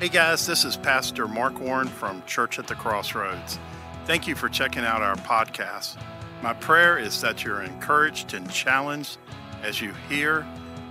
Hey 0.00 0.08
guys, 0.08 0.46
this 0.46 0.64
is 0.64 0.76
Pastor 0.76 1.26
Mark 1.26 1.58
Warren 1.58 1.88
from 1.88 2.22
Church 2.22 2.60
at 2.60 2.68
the 2.68 2.76
Crossroads. 2.76 3.58
Thank 4.04 4.28
you 4.28 4.36
for 4.36 4.48
checking 4.48 4.84
out 4.84 5.02
our 5.02 5.16
podcast. 5.16 6.00
My 6.40 6.54
prayer 6.54 6.98
is 6.98 7.20
that 7.20 7.42
you're 7.42 7.64
encouraged 7.64 8.32
and 8.32 8.48
challenged 8.48 9.18
as 9.60 9.80
you 9.80 9.92
hear, 10.08 10.46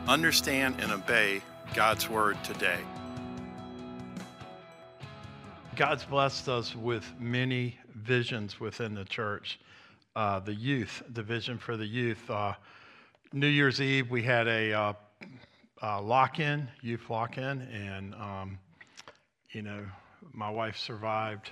understand, 0.10 0.82
and 0.82 0.92
obey 0.92 1.42
God's 1.74 2.10
word 2.10 2.38
today. 2.44 2.80
God's 5.78 6.04
blessed 6.04 6.50
us 6.50 6.76
with 6.76 7.10
many 7.18 7.78
visions 7.96 8.60
within 8.60 8.94
the 8.94 9.06
church. 9.06 9.58
Uh, 10.18 10.42
the 10.42 10.54
youth, 10.54 11.02
the 11.14 11.24
vision 11.24 11.58
for 11.58 11.78
the 11.78 11.88
youth. 11.88 12.30
Uh, 12.30 12.56
New 13.32 13.48
Year's 13.48 13.80
Eve, 13.80 14.12
we 14.12 14.24
had 14.24 14.50
a 14.50 14.74
uh, 14.74 14.94
uh 15.82 16.02
lock 16.02 16.42
in, 16.42 16.68
youth 16.82 17.10
lock 17.10 17.38
in, 17.38 17.62
and 17.62 18.14
um, 18.16 18.60
you 19.52 19.62
know, 19.62 19.86
my 20.34 20.50
wife 20.50 20.78
survived. 20.78 21.52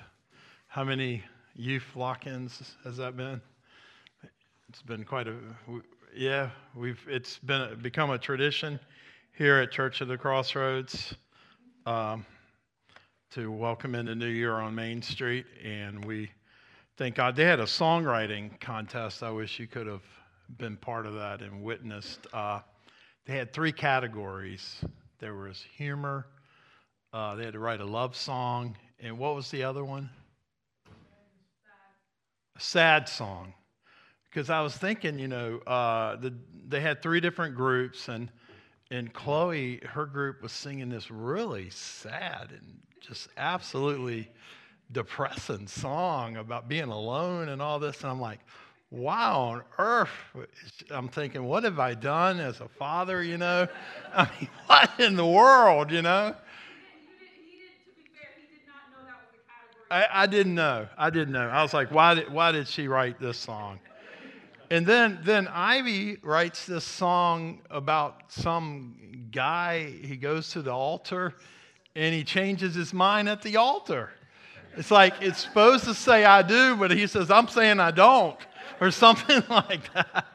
How 0.68 0.84
many 0.84 1.24
youth 1.56 1.86
lock 1.96 2.28
ins 2.28 2.76
has 2.84 2.98
that 2.98 3.16
been? 3.16 3.42
It's 4.70 4.82
been 4.82 5.06
quite 5.06 5.28
a, 5.28 5.36
yeah, 6.16 6.50
we've, 6.76 7.00
it's 7.08 7.38
been 7.40 7.80
become 7.82 8.10
a 8.10 8.18
tradition 8.18 8.80
here 9.38 9.58
at 9.58 9.72
Church 9.72 10.02
of 10.02 10.08
the 10.08 10.18
Crossroads 10.18 11.14
um, 11.86 12.26
to 13.32 13.52
welcome 13.52 13.96
in 13.96 14.08
the 14.08 14.16
new 14.16 14.28
year 14.28 14.54
on 14.56 14.76
Main 14.76 15.02
Street. 15.02 15.46
And 15.64 16.04
we 16.04 16.30
thank 16.98 17.16
God. 17.16 17.36
They 17.36 17.46
had 17.46 17.60
a 17.60 17.66
songwriting 17.66 18.60
contest. 18.60 19.24
I 19.24 19.30
wish 19.30 19.60
you 19.60 19.68
could 19.68 19.88
have 19.88 20.04
been 20.58 20.76
part 20.76 21.06
of 21.06 21.14
that 21.14 21.42
and 21.42 21.64
witnessed. 21.64 22.28
Uh, 22.34 22.60
they 23.26 23.38
had 23.38 23.54
three 23.54 23.72
categories 23.72 24.84
there 25.20 25.36
was 25.36 25.64
humor, 25.78 26.28
uh, 27.16 27.34
they 27.36 27.46
had 27.46 27.54
to 27.54 27.60
write 27.60 27.80
a 27.80 27.86
love 27.86 28.14
song. 28.14 28.76
And 29.00 29.18
what 29.18 29.36
was 29.36 29.50
the 29.50 29.64
other 29.64 29.86
one? 29.86 30.10
A 32.58 32.60
sad 32.60 33.08
song. 33.08 33.54
Because 34.30 34.50
I 34.50 34.60
was 34.60 34.76
thinking, 34.76 35.18
you 35.18 35.30
know, 35.30 35.60
uh, 35.60 36.18
the, 36.18 36.34
they 36.68 36.82
had 36.82 37.02
three 37.02 37.22
different 37.22 37.56
groups, 37.56 38.10
and, 38.10 38.30
and 38.92 39.14
Chloe, 39.14 39.80
her 39.86 40.06
group 40.06 40.42
was 40.42 40.52
singing 40.52 40.90
this 40.90 41.10
really 41.10 41.70
sad 41.70 42.50
and 42.52 42.80
just 43.00 43.30
absolutely 43.38 44.30
depressing 44.92 45.68
song 45.68 46.36
about 46.36 46.68
being 46.68 46.90
alone 46.90 47.48
and 47.48 47.62
all 47.62 47.80
this. 47.80 48.02
And 48.02 48.12
I'm 48.12 48.20
like, 48.20 48.40
wow 48.92 49.42
on 49.42 49.64
earth 49.80 50.10
i'm 50.92 51.10
thinking 51.10 51.44
what 51.44 51.64
have 51.64 51.80
i 51.80 51.94
done 51.96 52.40
as 52.40 52.62
a 52.62 52.68
father 52.68 53.24
you 53.24 53.36
know 53.36 53.68
i 54.14 54.30
mean 54.40 54.50
what 54.68 54.90
in 55.00 55.16
the 55.16 55.26
world 55.26 55.92
you 55.92 56.04
know 56.04 56.34
I, 59.96 60.24
I 60.24 60.28
didn't 60.28 60.56
know. 60.56 60.90
I 60.98 61.10
didn't 61.10 61.32
know. 61.32 61.48
I 61.48 61.62
was 61.62 61.74
like, 61.74 61.90
why 61.90 62.16
did, 62.16 62.30
why 62.30 62.52
did 62.52 62.68
she 62.68 62.90
write 62.90 63.18
this 63.18 63.38
song? 63.38 63.80
And 64.70 64.86
then, 64.86 65.20
then 65.24 65.48
Ivy 65.48 66.18
writes 66.22 66.66
this 66.66 66.84
song 66.84 67.62
about 67.70 68.24
some 68.28 69.28
guy. 69.32 69.86
He 69.86 70.18
goes 70.18 70.50
to 70.50 70.62
the 70.62 70.74
altar 70.74 71.34
and 71.96 72.14
he 72.14 72.26
changes 72.26 72.76
his 72.76 72.94
mind 72.94 73.30
at 73.30 73.42
the 73.42 73.56
altar. 73.56 74.10
It's 74.76 74.92
like 74.92 75.14
it's 75.22 75.40
supposed 75.40 75.86
to 75.86 75.94
say 75.94 76.26
I 76.26 76.42
do, 76.42 76.76
but 76.76 76.92
he 76.92 77.08
says, 77.08 77.32
I'm 77.32 77.48
saying 77.48 77.80
I 77.80 77.92
don't, 77.92 78.38
or 78.82 78.92
something 78.92 79.44
like 79.50 79.94
that. 79.94 80.26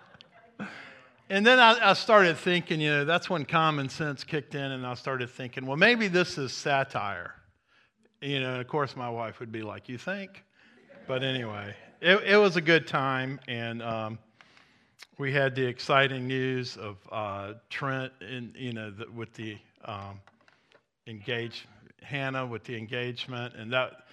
And 1.29 1.45
then 1.45 1.59
I, 1.59 1.91
I, 1.91 1.93
started 1.93 2.39
thinking, 2.39 2.81
you 2.81 2.91
know, 2.91 3.05
that's 3.05 3.29
when 3.29 3.45
common 3.45 3.91
sense 3.91 4.25
kicked 4.25 4.55
in, 4.55 4.73
and 4.73 4.87
I 4.87 4.95
started 4.95 5.29
thinking, 5.29 5.67
well, 5.67 5.77
maybe 5.77 6.09
this 6.09 6.39
is 6.39 6.53
satire. 6.53 7.35
You 8.21 8.41
know, 8.41 8.53
and 8.53 8.61
of 8.61 8.69
course, 8.69 8.97
my 8.97 9.09
wife 9.09 9.41
would 9.41 9.51
be 9.51 9.63
like, 9.63 9.89
You 9.89 9.97
think? 9.97 10.45
But 11.07 11.23
anyway, 11.23 11.75
it, 12.03 12.23
it 12.23 12.37
was 12.37 12.57
a 12.57 12.61
good 12.61 12.87
time. 12.87 13.41
And 13.49 13.83
um, 13.83 14.19
we 15.17 15.33
had 15.33 15.55
the 15.55 15.67
exciting 15.67 16.29
news 16.29 16.77
of 16.77 16.97
uh, 17.11 17.55
Trent, 17.71 18.13
in, 18.21 18.55
you 18.57 18.73
know, 18.75 18.91
the, 18.91 19.11
with 19.11 19.33
the 19.33 19.57
um, 19.87 20.21
engaged, 21.07 21.63
Hannah 22.03 22.47
with 22.47 22.65
the 22.65 22.77
engagement. 22.77 23.55
And 23.55 23.73
that, 23.73 24.07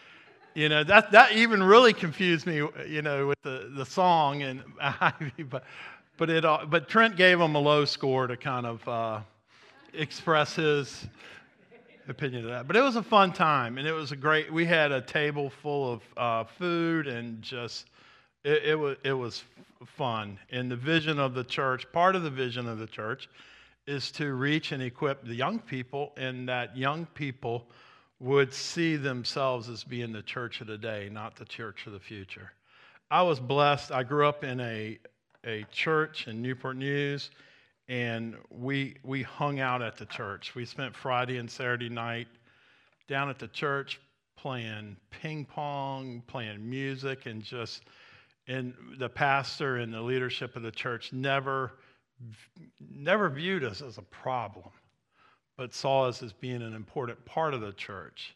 you 0.53 0.69
know, 0.69 0.85
that, 0.85 1.11
that 1.11 1.33
even 1.33 1.61
really 1.61 1.91
confused 1.93 2.47
me, 2.47 2.61
you 2.87 3.01
know, 3.01 3.27
with 3.27 3.41
the, 3.41 3.71
the 3.75 3.85
song. 3.85 4.41
And 4.41 4.63
but, 5.49 5.65
but, 6.17 6.29
it, 6.29 6.43
but 6.43 6.87
Trent 6.87 7.17
gave 7.17 7.41
him 7.41 7.55
a 7.55 7.59
low 7.59 7.83
score 7.83 8.25
to 8.27 8.37
kind 8.37 8.65
of 8.65 8.87
uh, 8.87 9.19
express 9.93 10.55
his 10.55 11.07
opinion 12.07 12.45
of 12.45 12.51
that. 12.51 12.67
But 12.67 12.75
it 12.75 12.81
was 12.81 12.95
a 12.95 13.03
fun 13.03 13.33
time, 13.33 13.77
and 13.77 13.87
it 13.87 13.93
was 13.93 14.11
a 14.11 14.15
great. 14.15 14.51
We 14.51 14.65
had 14.65 14.91
a 14.91 15.01
table 15.01 15.49
full 15.49 15.93
of 15.93 16.01
uh, 16.15 16.43
food, 16.45 17.07
and 17.07 17.41
just 17.41 17.87
it, 18.43 18.63
it 18.63 18.75
was 18.75 18.97
it 19.03 19.13
was 19.13 19.43
fun. 19.85 20.39
And 20.51 20.71
the 20.71 20.75
vision 20.75 21.19
of 21.19 21.33
the 21.33 21.43
church, 21.43 21.91
part 21.91 22.15
of 22.15 22.23
the 22.23 22.29
vision 22.29 22.67
of 22.67 22.79
the 22.79 22.87
church, 22.87 23.29
is 23.85 24.11
to 24.13 24.33
reach 24.33 24.71
and 24.71 24.81
equip 24.81 25.25
the 25.25 25.35
young 25.35 25.59
people, 25.59 26.13
and 26.17 26.47
that 26.49 26.77
young 26.77 27.05
people 27.07 27.67
would 28.19 28.53
see 28.53 28.95
themselves 28.95 29.69
as 29.69 29.83
being 29.83 30.11
the 30.11 30.23
church 30.23 30.61
of 30.61 30.67
the 30.67 30.77
day, 30.77 31.09
not 31.11 31.35
the 31.35 31.45
church 31.45 31.85
of 31.85 31.93
the 31.93 31.99
future. 31.99 32.51
I 33.11 33.21
was 33.21 33.39
blessed. 33.39 33.91
I 33.91 34.03
grew 34.03 34.27
up 34.27 34.43
in 34.43 34.59
a 34.59 34.97
a 35.45 35.65
church 35.71 36.27
in 36.27 36.41
Newport 36.41 36.77
News 36.77 37.29
and 37.89 38.35
we 38.49 38.95
we 39.03 39.23
hung 39.23 39.59
out 39.59 39.81
at 39.81 39.97
the 39.97 40.05
church. 40.05 40.55
We 40.55 40.65
spent 40.65 40.95
Friday 40.95 41.37
and 41.37 41.49
Saturday 41.49 41.89
night 41.89 42.27
down 43.07 43.29
at 43.29 43.39
the 43.39 43.47
church 43.47 43.99
playing 44.35 44.97
ping 45.09 45.45
pong, 45.45 46.21
playing 46.27 46.69
music, 46.69 47.25
and 47.25 47.41
just 47.41 47.83
and 48.47 48.73
the 48.97 49.09
pastor 49.09 49.77
and 49.77 49.93
the 49.93 50.01
leadership 50.01 50.55
of 50.55 50.63
the 50.63 50.71
church 50.71 51.13
never 51.13 51.73
never 52.79 53.29
viewed 53.29 53.63
us 53.63 53.81
as 53.81 53.97
a 53.97 54.03
problem, 54.03 54.69
but 55.55 55.73
saw 55.73 56.07
us 56.07 56.23
as 56.23 56.33
being 56.33 56.61
an 56.61 56.73
important 56.73 57.23
part 57.25 57.53
of 57.53 57.61
the 57.61 57.73
church. 57.73 58.35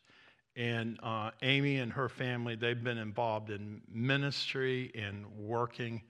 And 0.55 0.99
uh, 1.01 1.31
Amy 1.41 1.77
and 1.77 1.91
her 1.93 2.09
family, 2.09 2.55
they've 2.55 2.83
been 2.83 2.97
involved 2.97 3.49
in 3.51 3.81
ministry 3.89 4.91
and 4.95 5.25
working 5.37 6.01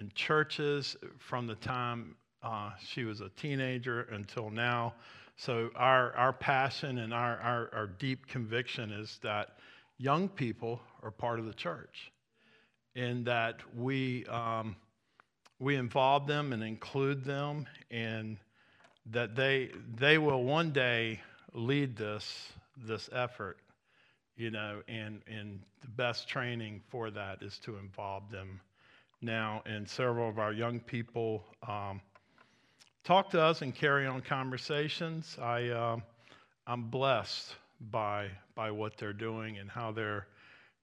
in 0.00 0.10
churches 0.14 0.96
from 1.18 1.46
the 1.46 1.54
time 1.54 2.16
uh, 2.46 2.70
she 2.78 3.02
was 3.04 3.20
a 3.20 3.28
teenager 3.30 4.02
until 4.12 4.50
now. 4.50 4.94
So, 5.36 5.70
our, 5.74 6.12
our 6.12 6.32
passion 6.32 6.98
and 6.98 7.12
our, 7.12 7.36
our, 7.38 7.70
our 7.74 7.86
deep 7.86 8.26
conviction 8.28 8.92
is 8.92 9.18
that 9.22 9.58
young 9.98 10.28
people 10.28 10.80
are 11.02 11.10
part 11.10 11.40
of 11.40 11.46
the 11.46 11.52
church 11.52 12.12
and 12.94 13.26
that 13.26 13.56
we, 13.76 14.24
um, 14.26 14.76
we 15.58 15.74
involve 15.74 16.26
them 16.26 16.52
and 16.52 16.62
include 16.62 17.24
them 17.24 17.66
and 17.90 18.38
that 19.10 19.34
they, 19.34 19.70
they 19.98 20.16
will 20.16 20.44
one 20.44 20.70
day 20.70 21.20
lead 21.52 21.96
this, 21.96 22.52
this 22.86 23.10
effort, 23.12 23.58
you 24.36 24.50
know, 24.50 24.82
and, 24.88 25.20
and 25.26 25.60
the 25.82 25.88
best 25.88 26.28
training 26.28 26.80
for 26.90 27.10
that 27.10 27.42
is 27.42 27.58
to 27.58 27.76
involve 27.76 28.30
them 28.30 28.60
now. 29.20 29.62
And 29.66 29.88
several 29.88 30.28
of 30.28 30.38
our 30.38 30.52
young 30.52 30.80
people, 30.80 31.44
um, 31.66 32.00
talk 33.06 33.30
to 33.30 33.40
us 33.40 33.62
and 33.62 33.72
carry 33.72 34.04
on 34.04 34.20
conversations. 34.20 35.38
I, 35.40 35.68
uh, 35.68 35.96
I'm 36.66 36.90
blessed 36.90 37.54
by, 37.92 38.26
by 38.56 38.72
what 38.72 38.98
they're 38.98 39.12
doing 39.12 39.58
and 39.58 39.70
how 39.70 39.92
they're, 39.92 40.26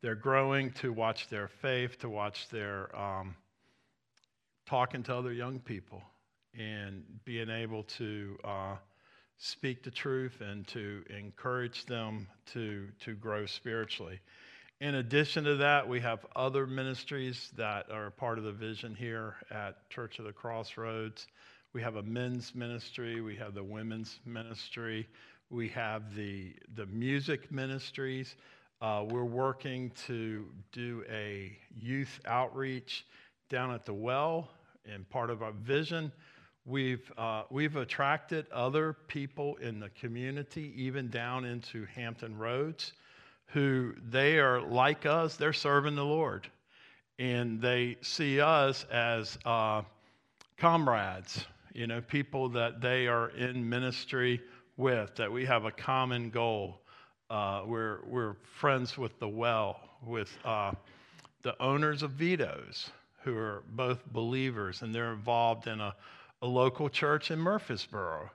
they're 0.02 0.16
growing 0.16 0.72
to 0.72 0.94
watch 0.94 1.28
their 1.28 1.50
faith, 1.50 2.00
to 2.00 2.08
watch 2.08 2.48
their 2.48 2.96
um, 2.98 3.36
talking 4.66 5.04
to 5.04 5.14
other 5.14 5.34
young 5.34 5.60
people 5.60 6.02
and 6.58 7.04
being 7.26 7.50
able 7.50 7.84
to 7.84 8.38
uh, 8.46 8.76
speak 9.38 9.84
the 9.84 9.92
truth 9.92 10.40
and 10.40 10.66
to 10.68 11.04
encourage 11.10 11.86
them 11.88 12.26
to, 12.54 12.88
to 13.02 13.16
grow 13.16 13.46
spiritually. 13.46 14.22
In 14.80 14.96
addition 14.96 15.44
to 15.44 15.58
that, 15.58 15.90
we 15.90 16.00
have 16.00 16.26
other 16.38 16.68
ministries 16.68 17.52
that 17.58 17.92
are 17.92 18.12
part 18.12 18.38
of 18.38 18.46
the 18.46 18.54
vision 18.54 18.96
here 18.96 19.36
at 19.52 19.90
Church 19.90 20.20
of 20.20 20.26
the 20.26 20.32
Crossroads. 20.32 21.28
We 21.74 21.82
have 21.82 21.96
a 21.96 22.04
men's 22.04 22.54
ministry, 22.54 23.22
we 23.22 23.36
have 23.38 23.56
the 23.56 23.64
women's 23.64 24.20
ministry, 24.28 25.08
we 25.50 25.68
have 25.70 26.16
the, 26.16 26.54
the 26.76 26.86
music 26.86 27.52
ministries. 27.52 28.36
Uh, 28.80 29.06
we're 29.10 29.24
working 29.24 29.90
to 30.06 30.46
do 30.72 31.04
a 31.12 31.58
youth 31.76 32.20
outreach 32.28 33.08
down 33.50 33.72
at 33.74 33.86
the 33.86 33.94
well, 33.94 34.50
and 34.86 35.10
part 35.10 35.32
of 35.32 35.42
our 35.42 35.52
vision. 35.52 36.12
We've, 36.64 37.12
uh, 37.18 37.44
we've 37.50 37.76
attracted 37.76 38.46
other 38.52 38.94
people 39.08 39.56
in 39.56 39.80
the 39.80 39.90
community, 39.90 40.74
even 40.76 41.10
down 41.10 41.44
into 41.44 41.88
Hampton 41.96 42.38
Roads, 42.38 42.94
who 43.48 43.96
they 44.12 44.38
are 44.38 44.62
like 44.62 45.08
us, 45.08 45.38
they're 45.38 45.54
serving 45.54 45.96
the 45.96 46.06
Lord. 46.06 46.48
And 47.18 47.60
they 47.60 47.98
see 48.02 48.40
us 48.40 48.86
as 48.92 49.40
uh, 49.44 49.82
comrades 50.58 51.48
you 51.74 51.88
know, 51.88 52.02
people 52.02 52.50
that 52.50 52.82
they 52.82 53.08
are 53.08 53.30
in 53.30 53.68
ministry 53.68 54.42
with, 54.78 55.16
that 55.16 55.32
we 55.32 55.46
have 55.46 55.66
a 55.66 55.72
common 55.72 56.30
goal 56.30 56.80
Uh, 57.30 57.64
we're, 57.66 58.00
we're 58.06 58.36
friends 58.60 58.98
with 58.98 59.18
the 59.20 59.28
well, 59.28 59.80
with 60.06 60.30
uh, 60.46 60.72
the 61.42 61.56
owners 61.60 62.04
of 62.04 62.12
Vito's, 62.12 62.92
who 63.24 63.36
are 63.36 63.64
both 63.72 64.06
believers, 64.12 64.82
and 64.84 64.94
they're 64.94 65.14
involved 65.14 65.68
in 65.68 65.80
a, 65.82 65.96
a 66.42 66.46
local 66.48 66.90
church 66.90 67.32
in 67.32 67.40
Murfreesboro. 67.40 68.30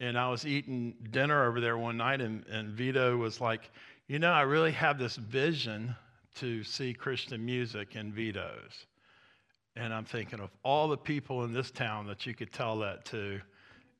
And 0.00 0.18
I 0.18 0.28
was 0.28 0.44
eating 0.44 0.94
dinner 1.10 1.46
over 1.48 1.60
there 1.60 1.78
one 1.78 1.96
night, 1.96 2.20
and, 2.20 2.44
and 2.48 2.76
Vito 2.76 3.16
was 3.16 3.40
like, 3.40 3.70
You 4.08 4.18
know, 4.18 4.32
I 4.32 4.42
really 4.42 4.72
have 4.72 4.98
this 4.98 5.16
vision 5.16 5.94
to 6.40 6.64
see 6.64 6.92
Christian 6.92 7.44
music 7.44 7.96
in 7.96 8.12
Vito's. 8.12 8.86
And 9.76 9.92
I'm 9.92 10.04
thinking 10.04 10.40
of 10.40 10.50
all 10.62 10.88
the 10.88 10.96
people 10.96 11.44
in 11.44 11.52
this 11.52 11.70
town 11.70 12.06
that 12.06 12.26
you 12.26 12.34
could 12.34 12.52
tell 12.52 12.78
that 12.78 13.04
to. 13.06 13.40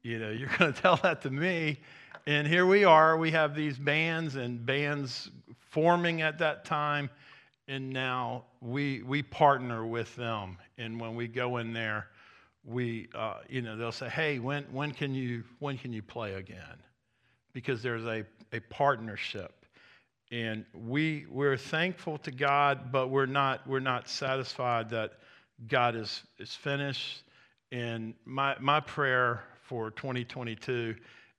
You 0.02 0.18
know, 0.18 0.30
you're 0.38 0.50
going 0.58 0.72
to 0.72 0.80
tell 0.80 0.96
that 0.98 1.22
to 1.22 1.30
me. 1.30 1.80
And 2.26 2.46
here 2.46 2.66
we 2.66 2.84
are. 2.84 3.16
We 3.16 3.32
have 3.32 3.54
these 3.54 3.76
bands 3.76 4.36
and 4.36 4.64
bands 4.64 5.30
forming 5.70 6.22
at 6.22 6.38
that 6.38 6.64
time. 6.64 7.10
And 7.66 7.90
now 7.90 8.44
we, 8.60 9.02
we 9.02 9.22
partner 9.22 9.86
with 9.86 10.14
them. 10.16 10.58
And 10.78 11.00
when 11.00 11.16
we 11.16 11.28
go 11.28 11.56
in 11.56 11.72
there, 11.72 12.08
we, 12.64 13.08
uh, 13.14 13.38
you 13.48 13.62
know, 13.62 13.76
they'll 13.76 13.92
say, 13.92 14.08
hey, 14.08 14.38
when, 14.38 14.64
when, 14.64 14.92
can 14.92 15.14
you, 15.14 15.44
when 15.58 15.76
can 15.76 15.92
you 15.92 16.02
play 16.02 16.34
again? 16.34 16.78
Because 17.52 17.82
there's 17.82 18.04
a, 18.04 18.24
a 18.52 18.60
partnership. 18.70 19.66
And 20.30 20.64
we, 20.74 21.26
we're 21.30 21.56
thankful 21.56 22.18
to 22.18 22.30
God, 22.30 22.90
but 22.90 23.08
we're 23.08 23.26
not, 23.26 23.66
we're 23.66 23.80
not 23.80 24.08
satisfied 24.08 24.90
that 24.90 25.12
God 25.68 25.96
is, 25.96 26.22
is 26.38 26.54
finished. 26.54 27.22
And 27.72 28.14
my, 28.24 28.56
my 28.60 28.80
prayer 28.80 29.44
for 29.62 29.90
2022 29.90 30.94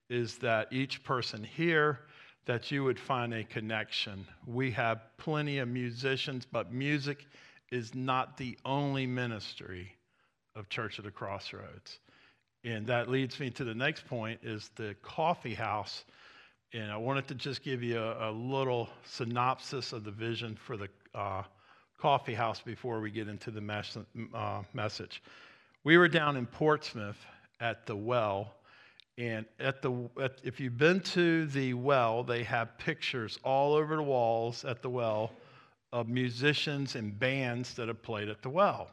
is 0.09 0.37
that 0.37 0.71
each 0.71 1.03
person 1.03 1.43
here, 1.43 1.99
that 2.45 2.71
you 2.71 2.83
would 2.83 2.99
find 2.99 3.33
a 3.33 3.43
connection. 3.43 4.25
We 4.45 4.71
have 4.71 5.01
plenty 5.17 5.57
of 5.59 5.67
musicians, 5.67 6.45
but 6.45 6.71
music 6.71 7.25
is 7.71 7.95
not 7.95 8.37
the 8.37 8.57
only 8.65 9.07
ministry 9.07 9.91
of 10.55 10.69
Church 10.69 10.99
of 10.99 11.05
the 11.05 11.11
Crossroads. 11.11 11.99
And 12.63 12.85
that 12.87 13.09
leads 13.09 13.39
me 13.39 13.49
to 13.51 13.63
the 13.63 13.75
next 13.75 14.07
point 14.07 14.39
is 14.43 14.69
the 14.75 14.95
coffee 15.01 15.53
house. 15.53 16.05
And 16.73 16.91
I 16.91 16.97
wanted 16.97 17.27
to 17.29 17.35
just 17.35 17.63
give 17.63 17.83
you 17.83 17.99
a, 17.99 18.29
a 18.29 18.31
little 18.31 18.89
synopsis 19.05 19.93
of 19.93 20.03
the 20.03 20.11
vision 20.11 20.55
for 20.55 20.77
the 20.77 20.89
uh, 21.13 21.43
coffee 21.97 22.33
house 22.33 22.61
before 22.61 22.99
we 22.99 23.11
get 23.11 23.27
into 23.27 23.51
the 23.51 23.61
mes- 23.61 23.97
uh, 24.33 24.63
message. 24.73 25.21
We 25.83 25.97
were 25.97 26.07
down 26.07 26.35
in 26.37 26.45
Portsmouth 26.45 27.23
at 27.59 27.85
the 27.85 27.95
well, 27.95 28.53
and 29.17 29.45
at 29.59 29.81
the 29.81 30.09
at, 30.21 30.39
if 30.43 30.59
you've 30.59 30.77
been 30.77 30.99
to 31.01 31.45
the 31.47 31.73
well, 31.73 32.23
they 32.23 32.43
have 32.43 32.77
pictures 32.77 33.39
all 33.43 33.73
over 33.73 33.95
the 33.95 34.03
walls 34.03 34.65
at 34.65 34.81
the 34.81 34.89
well 34.89 35.31
of 35.93 36.09
musicians 36.09 36.95
and 36.95 37.17
bands 37.17 37.73
that 37.75 37.87
have 37.87 38.01
played 38.03 38.27
at 38.27 38.41
the 38.41 38.49
well. 38.49 38.89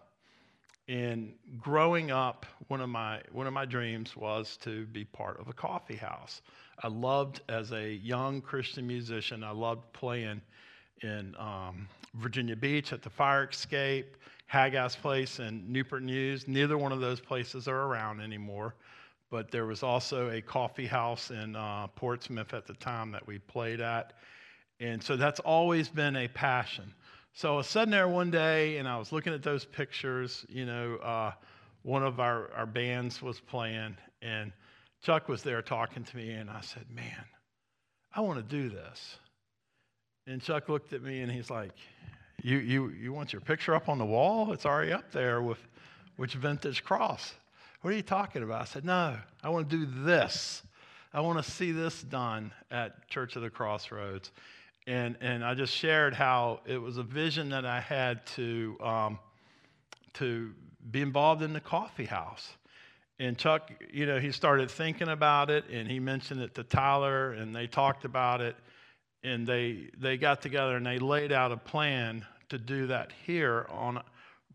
And 0.89 1.33
growing 1.59 2.11
up, 2.11 2.47
one 2.69 2.81
of 2.81 2.89
my 2.89 3.21
one 3.33 3.47
of 3.47 3.53
my 3.53 3.65
dreams 3.65 4.17
was 4.17 4.57
to 4.59 4.87
be 4.87 5.05
part 5.05 5.41
of 5.41 5.49
a 5.49 5.53
coffee 5.53 5.97
house. 5.97 6.43
I 6.83 6.89
loved 6.89 7.41
as 7.49 7.73
a 7.73 7.95
young 7.95 8.41
Christian 8.41 8.87
musician. 8.87 9.43
I 9.43 9.51
loved 9.51 9.93
playing 9.93 10.41
in 11.03 11.35
um, 11.39 11.89
Virginia 12.15 12.57
Beach 12.57 12.93
at 12.93 13.03
the 13.03 13.11
Fire 13.11 13.49
Escape, 13.51 14.17
Haggas 14.53 14.97
Place, 14.97 15.39
in 15.39 15.71
Newport 15.71 16.03
News. 16.03 16.47
Neither 16.47 16.77
one 16.77 16.93
of 16.93 17.01
those 17.01 17.21
places 17.21 17.69
are 17.69 17.83
around 17.83 18.21
anymore. 18.21 18.75
But 19.31 19.51
there 19.51 19.65
was 19.65 19.83
also 19.83 20.29
a 20.31 20.43
coffee 20.43 20.87
house 20.87 21.31
in 21.31 21.57
uh, 21.57 21.87
Portsmouth 21.89 22.53
at 22.53 22.67
the 22.67 22.75
time 22.75 23.11
that 23.13 23.27
we 23.27 23.39
played 23.39 23.81
at. 23.81 24.13
And 24.79 25.03
so 25.03 25.17
that's 25.17 25.41
always 25.41 25.89
been 25.89 26.17
a 26.17 26.29
passion. 26.29 26.93
So 27.33 27.55
I 27.55 27.57
was 27.57 27.67
sitting 27.67 27.91
there 27.91 28.09
one 28.09 28.31
day 28.31 28.77
and 28.77 28.87
I 28.87 28.99
was 28.99 29.11
looking 29.11 29.33
at 29.33 29.43
those 29.43 29.65
pictures. 29.65 30.45
You 30.51 30.67
know, 30.67 30.97
uh, 30.97 31.33
one 31.83 32.03
of 32.03 32.21
our, 32.21 32.53
our 32.53 32.67
bands 32.67 33.23
was 33.23 33.41
playing, 33.41 33.97
and 34.21 34.53
Chuck 35.03 35.29
was 35.29 35.43
there 35.43 35.63
talking 35.63 36.05
to 36.05 36.17
me, 36.17 36.33
and 36.33 36.51
I 36.51 36.61
said, 36.61 36.85
Man, 36.95 37.25
I 38.15 38.21
want 38.21 38.39
to 38.39 38.57
do 38.57 38.69
this. 38.69 39.19
And 40.27 40.41
Chuck 40.41 40.69
looked 40.69 40.93
at 40.93 41.03
me 41.03 41.23
and 41.23 41.33
he's 41.33 41.51
like, 41.51 41.73
you, 42.43 42.59
you, 42.59 42.89
you 42.91 43.13
want 43.13 43.33
your 43.33 43.41
picture 43.41 43.75
up 43.75 43.89
on 43.89 43.99
the 43.99 44.05
wall? 44.05 44.53
It's 44.53 44.67
already 44.67 44.93
up 44.93 45.11
there 45.13 45.41
with 45.41 45.59
which 46.17 46.35
vintage 46.35 46.83
cross. 46.85 47.35
What 47.81 47.93
are 47.93 47.97
you 47.97 48.03
talking 48.03 48.43
about? 48.43 48.63
I 48.63 48.65
said, 48.65 48.85
No, 48.85 49.17
I 49.43 49.49
want 49.49 49.71
to 49.71 49.77
do 49.77 50.05
this. 50.05 50.63
I 51.15 51.21
want 51.21 51.43
to 51.45 51.51
see 51.51 51.73
this 51.73 52.03
done 52.03 52.53
at 52.71 53.09
Church 53.09 53.37
of 53.37 53.43
the 53.43 53.51
Crossroads. 53.51 54.33
And, 54.87 55.17
and 55.21 55.45
I 55.45 55.55
just 55.55 55.73
shared 55.73 56.15
how 56.15 56.61
it 56.67 56.79
was 56.79 56.97
a 56.97 57.03
vision 57.03 57.51
that 57.51 57.65
I 57.65 57.81
had 57.81 58.27
to, 58.29 58.77
um, 58.83 59.19
to 60.15 60.53
be 60.91 61.01
involved 61.01 61.43
in 61.43 61.53
the 61.53 61.61
coffee 61.61 62.07
house. 62.07 62.57
And 63.21 63.39
Chuck, 63.39 63.71
you 63.93 64.07
know, 64.07 64.19
he 64.19 64.33
started 64.33 64.71
thinking 64.71 65.09
about 65.09 65.51
it 65.51 65.65
and 65.71 65.89
he 65.89 66.01
mentioned 66.01 66.41
it 66.41 66.55
to 66.57 66.65
Tyler 66.65 67.33
and 67.33 67.55
they 67.55 67.69
talked 67.69 68.05
about 68.05 68.41
it 68.41 68.57
and 69.25 69.47
they 69.47 69.91
they 69.99 70.17
got 70.17 70.43
together 70.43 70.77
and 70.77 70.87
they 70.87 70.99
laid 70.99 71.33
out 71.33 71.53
a 71.53 71.57
plan 71.57 72.25
to 72.49 72.59
do 72.59 72.87
that 72.89 73.13
here 73.25 73.67
on 73.71 74.03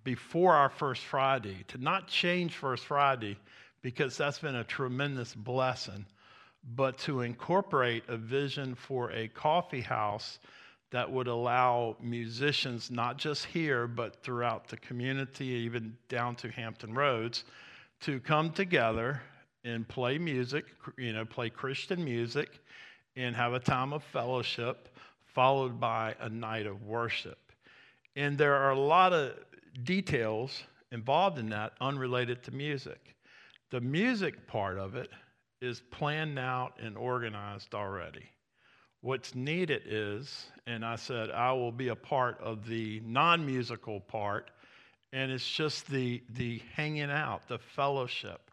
before 0.04 0.54
our 0.54 0.70
first 0.70 1.04
Friday 1.04 1.64
to 1.68 1.78
not 1.78 2.08
change 2.08 2.54
first 2.54 2.86
Friday 2.86 3.38
because 3.82 4.18
that's 4.18 4.40
been 4.40 4.56
a 4.56 4.64
tremendous 4.64 5.34
blessing 5.34 6.06
but 6.76 6.98
to 6.98 7.22
incorporate 7.22 8.04
a 8.08 8.18
vision 8.18 8.76
for 8.76 9.12
a 9.12 9.28
coffee 9.30 9.82
house 9.82 10.40
that 10.92 11.10
would 11.10 11.28
allow 11.28 11.96
musicians 12.02 12.92
not 12.92 13.18
just 13.18 13.46
here 13.46 13.88
but 13.88 14.22
throughout 14.24 14.68
the 14.68 14.78
community 14.78 15.46
even 15.46 15.96
down 16.10 16.36
to 16.36 16.50
Hampton 16.50 16.94
Roads 16.94 17.46
to 18.02 18.20
come 18.20 18.52
together 18.52 19.22
and 19.64 19.88
play 19.88 20.18
music 20.18 20.66
you 20.98 21.14
know 21.14 21.26
play 21.26 21.50
Christian 21.50 22.04
music 22.04 22.60
and 23.18 23.36
have 23.36 23.54
a 23.54 23.60
time 23.60 23.94
of 23.94 24.04
fellowship, 24.04 24.90
followed 25.26 25.80
by 25.80 26.16
a 26.22 26.30
night 26.30 26.68
of 26.68 26.84
worship. 26.84 27.52
And 28.16 28.38
there 28.38 28.56
are 28.56 28.72
a 28.72 28.80
lot 28.80 29.12
of 29.12 29.34
details 29.84 30.64
involved 30.92 31.40
in 31.40 31.50
that 31.50 31.74
unrelated 31.82 32.44
to 32.44 32.52
music. 32.52 33.16
The 33.72 33.82
music 33.82 34.48
part 34.48 34.78
of 34.78 34.96
it 34.96 35.10
is 35.62 35.82
planned 35.92 36.38
out 36.38 36.74
and 36.80 36.96
organized 36.96 37.74
already. 37.74 38.30
What's 39.02 39.36
needed 39.36 39.84
is, 39.86 40.48
and 40.66 40.86
I 40.86 40.96
said, 40.96 41.32
I 41.32 41.52
will 41.54 41.72
be 41.72 41.90
a 41.90 41.96
part 41.96 42.40
of 42.40 42.68
the 42.68 43.02
non 43.04 43.46
musical 43.46 44.00
part, 44.00 44.52
and 45.12 45.32
it's 45.32 45.50
just 45.50 45.90
the, 45.90 46.22
the 46.30 46.62
hanging 46.74 47.12
out, 47.12 47.48
the 47.48 47.60
fellowship, 47.60 48.52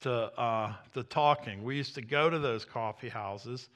the, 0.00 0.32
uh, 0.38 0.74
the 0.92 1.02
talking. 1.02 1.62
We 1.62 1.76
used 1.76 1.94
to 1.94 2.02
go 2.02 2.30
to 2.30 2.38
those 2.38 2.64
coffee 2.64 3.08
houses 3.08 3.68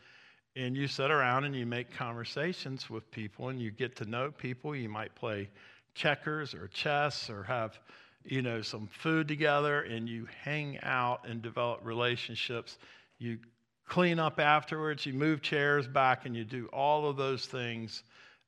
and 0.57 0.75
you 0.75 0.89
sit 0.89 1.11
around 1.11 1.45
and 1.45 1.55
you 1.55 1.67
make 1.67 1.95
conversations 1.95 2.89
with 2.89 3.09
people 3.11 3.51
and 3.51 3.61
you 3.61 3.71
get 3.71 3.95
to 3.97 4.07
know 4.07 4.31
people. 4.31 4.75
You 4.75 4.89
might 4.89 5.15
play 5.15 5.51
checkers 5.95 6.55
or 6.55 6.67
chess 6.69 7.29
or 7.29 7.45
have, 7.45 7.79
you 8.25 8.41
know, 8.41 8.63
some 8.63 8.89
food 8.91 9.29
together 9.29 9.83
and 9.83 10.09
you 10.09 10.27
hang 10.43 10.79
out 10.83 11.29
and 11.29 11.43
develop 11.43 11.81
relationships. 11.85 12.79
You 13.19 13.39
clean 13.87 14.19
up 14.19 14.41
afterwards, 14.41 15.05
you 15.05 15.13
move 15.13 15.43
chairs 15.43 15.87
back 15.87 16.25
and 16.25 16.35
you 16.35 16.45
do 16.45 16.67
all 16.73 17.09
of 17.09 17.19
those 17.19 17.45
things 17.45 18.03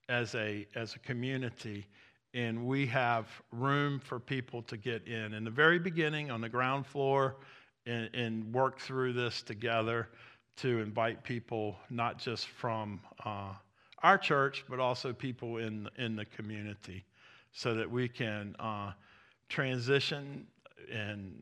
as 0.08 0.34
a 0.34 0.66
as 0.74 0.94
a 0.94 0.98
community 1.00 1.86
and 2.32 2.66
we 2.66 2.86
have 2.86 3.26
room 3.52 3.98
for 3.98 4.18
people 4.18 4.62
to 4.62 4.78
get 4.78 5.06
in. 5.06 5.34
In 5.34 5.44
the 5.44 5.50
very 5.50 5.78
beginning 5.78 6.30
on 6.30 6.40
the 6.40 6.48
ground 6.48 6.86
floor 6.86 7.36
and, 7.86 8.08
and 8.14 8.52
work 8.52 8.78
through 8.80 9.12
this 9.12 9.42
together 9.42 10.08
to 10.58 10.80
invite 10.80 11.22
people 11.22 11.76
not 11.90 12.18
just 12.18 12.46
from 12.48 13.00
uh, 13.24 13.52
our 14.02 14.18
church, 14.18 14.64
but 14.68 14.80
also 14.80 15.12
people 15.12 15.58
in, 15.58 15.88
in 15.96 16.16
the 16.16 16.24
community 16.24 17.04
so 17.52 17.74
that 17.74 17.90
we 17.90 18.08
can 18.08 18.54
uh, 18.58 18.92
transition 19.48 20.46
and 20.92 21.34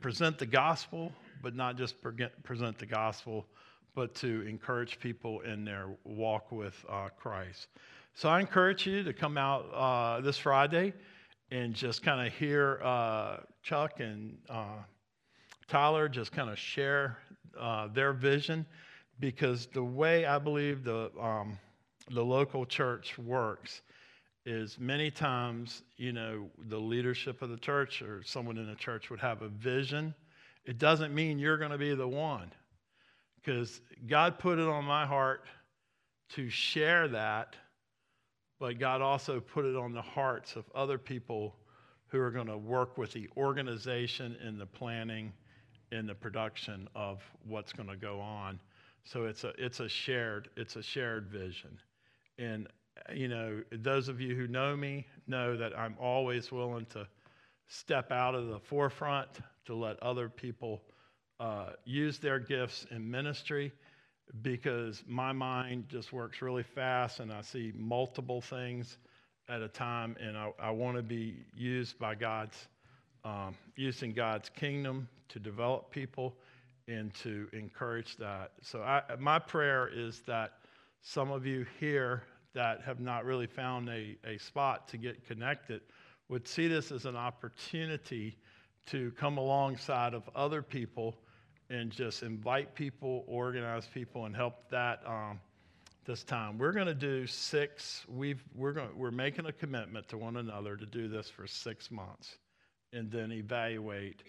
present 0.00 0.38
the 0.38 0.46
gospel, 0.46 1.12
but 1.42 1.54
not 1.54 1.76
just 1.76 1.96
present 2.42 2.78
the 2.78 2.86
gospel, 2.86 3.46
but 3.94 4.14
to 4.14 4.44
encourage 4.48 4.98
people 4.98 5.40
in 5.40 5.64
their 5.64 5.86
walk 6.04 6.50
with 6.50 6.84
uh, 6.88 7.08
Christ. 7.16 7.68
So 8.14 8.28
I 8.28 8.40
encourage 8.40 8.86
you 8.86 9.02
to 9.02 9.12
come 9.12 9.38
out 9.38 9.66
uh, 9.72 10.20
this 10.20 10.38
Friday 10.38 10.92
and 11.50 11.74
just 11.74 12.02
kind 12.02 12.26
of 12.26 12.32
hear 12.32 12.80
uh, 12.82 13.38
Chuck 13.62 14.00
and 14.00 14.36
uh, 14.48 14.82
Tyler 15.68 16.08
just 16.08 16.32
kind 16.32 16.50
of 16.50 16.58
share 16.58 17.18
uh, 17.58 17.88
their 17.88 18.12
vision 18.12 18.66
because 19.20 19.66
the 19.66 19.84
way 19.84 20.26
I 20.26 20.38
believe 20.38 20.84
the, 20.84 21.10
um, 21.20 21.58
the 22.10 22.24
local 22.24 22.66
church 22.66 23.18
works 23.18 23.82
is 24.46 24.78
many 24.78 25.10
times, 25.10 25.82
you 25.96 26.12
know, 26.12 26.50
the 26.68 26.78
leadership 26.78 27.40
of 27.40 27.48
the 27.48 27.56
church 27.56 28.02
or 28.02 28.22
someone 28.24 28.58
in 28.58 28.66
the 28.66 28.74
church 28.74 29.08
would 29.10 29.20
have 29.20 29.42
a 29.42 29.48
vision. 29.48 30.14
It 30.64 30.78
doesn't 30.78 31.14
mean 31.14 31.38
you're 31.38 31.56
going 31.56 31.70
to 31.70 31.78
be 31.78 31.94
the 31.94 32.08
one 32.08 32.50
because 33.36 33.80
God 34.06 34.38
put 34.38 34.58
it 34.58 34.66
on 34.66 34.84
my 34.84 35.06
heart 35.06 35.44
to 36.30 36.48
share 36.48 37.08
that, 37.08 37.56
but 38.58 38.78
God 38.78 39.00
also 39.00 39.40
put 39.40 39.64
it 39.64 39.76
on 39.76 39.92
the 39.92 40.02
hearts 40.02 40.56
of 40.56 40.64
other 40.74 40.98
people 40.98 41.56
who 42.08 42.20
are 42.20 42.30
going 42.30 42.46
to 42.46 42.58
work 42.58 42.96
with 42.96 43.12
the 43.12 43.28
organization 43.36 44.36
and 44.42 44.60
the 44.60 44.66
planning 44.66 45.32
and 45.94 46.08
the 46.08 46.14
production 46.14 46.88
of 46.94 47.22
what's 47.46 47.72
going 47.72 47.88
to 47.88 47.96
go 47.96 48.20
on. 48.20 48.58
So 49.04 49.24
it's 49.24 49.44
a 49.44 49.52
it's 49.58 49.80
a 49.80 49.88
shared 49.88 50.48
it's 50.56 50.76
a 50.76 50.82
shared 50.82 51.28
vision. 51.28 51.78
And 52.38 52.68
you 53.12 53.28
know, 53.28 53.62
those 53.72 54.08
of 54.08 54.20
you 54.20 54.34
who 54.34 54.46
know 54.46 54.76
me 54.76 55.06
know 55.26 55.56
that 55.56 55.78
I'm 55.78 55.96
always 56.00 56.50
willing 56.50 56.86
to 56.86 57.06
step 57.66 58.12
out 58.12 58.34
of 58.34 58.48
the 58.48 58.58
forefront 58.58 59.28
to 59.66 59.74
let 59.74 60.02
other 60.02 60.28
people 60.28 60.82
uh, 61.40 61.70
use 61.84 62.18
their 62.18 62.38
gifts 62.38 62.86
in 62.90 63.10
ministry 63.10 63.72
because 64.42 65.02
my 65.06 65.32
mind 65.32 65.84
just 65.88 66.12
works 66.12 66.40
really 66.40 66.62
fast 66.62 67.20
and 67.20 67.32
I 67.32 67.40
see 67.42 67.72
multiple 67.76 68.40
things 68.40 68.98
at 69.48 69.60
a 69.60 69.68
time, 69.68 70.16
and 70.20 70.38
I, 70.38 70.50
I 70.58 70.70
want 70.70 70.96
to 70.96 71.02
be 71.02 71.36
used 71.54 71.98
by 71.98 72.14
God's, 72.14 72.56
um, 73.24 73.54
using 73.76 74.12
God's 74.12 74.48
kingdom 74.48 75.06
to 75.28 75.38
develop 75.38 75.90
people 75.90 76.36
and 76.88 77.14
to 77.14 77.48
encourage 77.52 78.16
that. 78.16 78.52
So, 78.62 78.82
I, 78.82 79.02
my 79.18 79.38
prayer 79.38 79.90
is 79.92 80.20
that 80.26 80.54
some 81.00 81.30
of 81.30 81.46
you 81.46 81.66
here 81.80 82.22
that 82.54 82.82
have 82.82 83.00
not 83.00 83.24
really 83.24 83.46
found 83.46 83.88
a, 83.88 84.16
a 84.24 84.38
spot 84.38 84.88
to 84.88 84.96
get 84.96 85.26
connected 85.26 85.82
would 86.28 86.46
see 86.48 86.68
this 86.68 86.92
as 86.92 87.04
an 87.04 87.16
opportunity 87.16 88.36
to 88.86 89.10
come 89.12 89.38
alongside 89.38 90.14
of 90.14 90.28
other 90.34 90.62
people 90.62 91.16
and 91.70 91.90
just 91.90 92.22
invite 92.22 92.74
people, 92.74 93.24
organize 93.26 93.86
people, 93.86 94.26
and 94.26 94.36
help 94.36 94.68
that 94.70 95.00
um, 95.06 95.40
this 96.04 96.22
time. 96.22 96.58
We're 96.58 96.72
going 96.72 96.86
to 96.86 96.94
do 96.94 97.26
six. 97.26 98.04
We've, 98.08 98.42
we're, 98.54 98.72
going, 98.72 98.90
we're 98.96 99.10
making 99.10 99.46
a 99.46 99.52
commitment 99.52 100.08
to 100.08 100.18
one 100.18 100.36
another 100.36 100.76
to 100.76 100.86
do 100.86 101.08
this 101.08 101.30
for 101.30 101.46
six 101.46 101.90
months 101.90 102.36
and 102.92 103.10
then 103.10 103.32
evaluate 103.32 104.22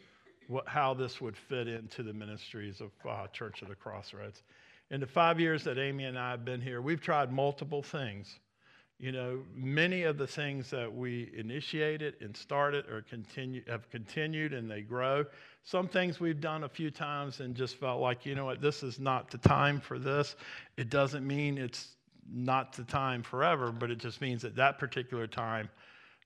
what, 0.47 0.67
how 0.67 0.93
this 0.93 1.21
would 1.21 1.37
fit 1.37 1.67
into 1.67 2.03
the 2.03 2.13
ministries 2.13 2.81
of 2.81 2.91
uh, 3.09 3.27
Church 3.27 3.61
of 3.61 3.67
the 3.67 3.75
Crossroads. 3.75 4.43
In 4.91 4.99
the 4.99 5.07
five 5.07 5.39
years 5.39 5.63
that 5.63 5.77
Amy 5.77 6.05
and 6.05 6.17
I 6.17 6.31
have 6.31 6.45
been 6.45 6.61
here, 6.61 6.81
we've 6.81 7.01
tried 7.01 7.31
multiple 7.31 7.81
things. 7.81 8.39
You 8.97 9.11
know, 9.11 9.43
many 9.53 10.03
of 10.03 10.17
the 10.17 10.27
things 10.27 10.69
that 10.69 10.93
we 10.93 11.31
initiated 11.35 12.15
and 12.21 12.35
started 12.35 12.85
or 12.89 13.01
continue, 13.01 13.61
have 13.67 13.89
continued 13.89 14.53
and 14.53 14.71
they 14.71 14.81
grow. 14.81 15.25
Some 15.63 15.87
things 15.87 16.19
we've 16.19 16.39
done 16.39 16.63
a 16.63 16.69
few 16.69 16.91
times 16.91 17.41
and 17.41 17.55
just 17.55 17.75
felt 17.75 17.99
like, 17.99 18.25
you 18.25 18.35
know 18.35 18.45
what, 18.45 18.61
this 18.61 18.83
is 18.83 18.99
not 18.99 19.29
the 19.31 19.37
time 19.39 19.81
for 19.81 19.99
this. 19.99 20.35
It 20.77 20.89
doesn't 20.89 21.27
mean 21.27 21.57
it's 21.57 21.95
not 22.31 22.73
the 22.73 22.83
time 22.83 23.21
forever, 23.21 23.71
but 23.71 23.91
it 23.91 23.97
just 23.97 24.21
means 24.21 24.45
at 24.45 24.55
that 24.55 24.79
particular 24.79 25.27
time 25.27 25.69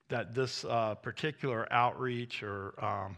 that 0.10 0.36
this 0.36 0.64
uh, 0.66 0.96
particular 0.96 1.68
outreach 1.72 2.44
or 2.44 2.74
um, 2.84 3.18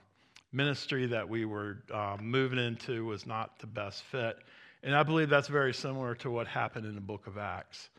ministry 0.51 1.08
that 1.08 1.27
we 1.27 1.46
were 1.46 1.84
uh, 1.93 2.17
moving 2.22 2.60
into 2.60 3.05
was 3.05 3.25
not 3.25 3.60
the 3.60 3.67
best 3.67 4.03
fit. 4.03 4.38
And 4.84 4.96
I 4.96 5.03
believe 5.03 5.29
that's 5.29 5.48
very 5.48 5.74
similar 5.74 6.15
to 6.15 6.29
what 6.29 6.48
happened 6.48 6.86
in 6.86 6.96
the 6.96 7.01
book 7.01 7.27
of 7.27 7.38
Acts 7.38 7.89